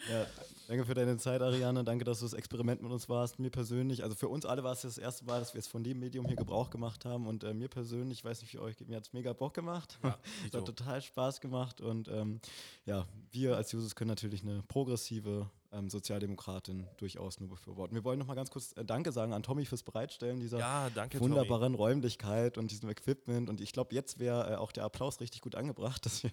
Ja, 0.07 0.27
danke 0.67 0.85
für 0.85 0.93
deine 0.93 1.17
Zeit, 1.17 1.41
Ariane. 1.41 1.83
Danke, 1.83 2.05
dass 2.05 2.19
du 2.19 2.25
das 2.25 2.33
Experiment 2.33 2.83
mit 2.83 2.91
uns 2.91 3.09
warst. 3.09 3.39
Mir 3.39 3.49
persönlich, 3.49 4.03
also 4.03 4.15
für 4.15 4.27
uns 4.27 4.45
alle 4.45 4.63
war 4.63 4.73
es 4.73 4.81
das 4.81 4.99
erste 4.99 5.25
Mal, 5.25 5.39
dass 5.39 5.55
wir 5.55 5.59
jetzt 5.59 5.69
von 5.69 5.83
dem 5.83 5.99
Medium 5.99 6.27
hier 6.27 6.35
Gebrauch 6.35 6.69
gemacht 6.69 7.03
haben. 7.05 7.25
Und 7.25 7.43
äh, 7.43 7.55
mir 7.55 7.67
persönlich, 7.67 8.19
ich 8.19 8.25
weiß 8.25 8.41
nicht, 8.41 8.53
wie 8.53 8.59
euch 8.59 8.79
mir 8.81 8.97
hat 8.97 9.07
es 9.07 9.13
mega 9.13 9.33
Bock 9.33 9.55
gemacht. 9.55 9.97
Ja, 10.03 10.19
es 10.47 10.53
hat 10.53 10.65
total 10.65 11.01
Spaß 11.01 11.41
gemacht. 11.41 11.81
Und 11.81 12.07
ähm, 12.07 12.39
ja, 12.85 13.07
wir 13.31 13.57
als 13.57 13.71
Jusos 13.71 13.95
können 13.95 14.09
natürlich 14.09 14.43
eine 14.43 14.61
progressive 14.67 15.49
ähm, 15.71 15.89
Sozialdemokratin 15.89 16.87
durchaus 16.97 17.39
nur 17.39 17.49
befürworten. 17.49 17.95
Wir 17.95 18.03
wollen 18.03 18.19
noch 18.19 18.27
mal 18.27 18.35
ganz 18.35 18.51
kurz 18.51 18.73
äh, 18.73 18.85
Danke 18.85 19.11
sagen 19.11 19.33
an 19.33 19.43
Tommy 19.43 19.65
fürs 19.65 19.83
Bereitstellen 19.83 20.39
dieser 20.39 20.59
ja, 20.59 20.89
danke, 20.93 21.19
wunderbaren 21.19 21.73
Tommy. 21.73 21.77
Räumlichkeit 21.77 22.57
und 22.57 22.71
diesem 22.71 22.89
Equipment. 22.89 23.49
Und 23.49 23.61
ich 23.61 23.71
glaube, 23.73 23.93
jetzt 23.95 24.19
wäre 24.19 24.51
äh, 24.51 24.55
auch 24.55 24.71
der 24.71 24.83
Applaus 24.83 25.19
richtig 25.19 25.41
gut 25.41 25.55
angebracht, 25.55 26.05
dass 26.05 26.23
wir 26.23 26.31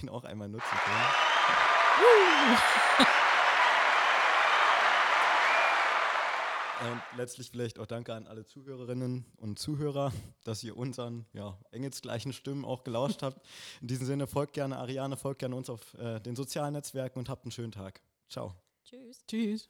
den 0.00 0.08
auch 0.08 0.24
einmal 0.24 0.48
nutzen 0.48 0.76
können. 0.84 1.04
Und 6.78 7.00
letztlich 7.16 7.50
vielleicht 7.50 7.78
auch 7.78 7.86
danke 7.86 8.12
an 8.12 8.26
alle 8.26 8.44
Zuhörerinnen 8.44 9.24
und 9.38 9.58
Zuhörer, 9.58 10.12
dass 10.44 10.62
ihr 10.62 10.76
unseren 10.76 11.24
ja, 11.32 11.58
engelsgleichen 11.70 12.34
Stimmen 12.34 12.66
auch 12.66 12.84
gelauscht 12.84 13.22
habt. 13.22 13.40
In 13.80 13.88
diesem 13.88 14.06
Sinne 14.06 14.26
folgt 14.26 14.52
gerne 14.52 14.76
Ariane, 14.76 15.16
folgt 15.16 15.40
gerne 15.40 15.56
uns 15.56 15.70
auf 15.70 15.94
äh, 15.94 16.20
den 16.20 16.36
sozialen 16.36 16.74
Netzwerken 16.74 17.18
und 17.18 17.30
habt 17.30 17.44
einen 17.44 17.52
schönen 17.52 17.72
Tag. 17.72 18.02
Ciao. 18.28 18.54
Tschüss. 18.86 19.24
Tschüss. 19.26 19.68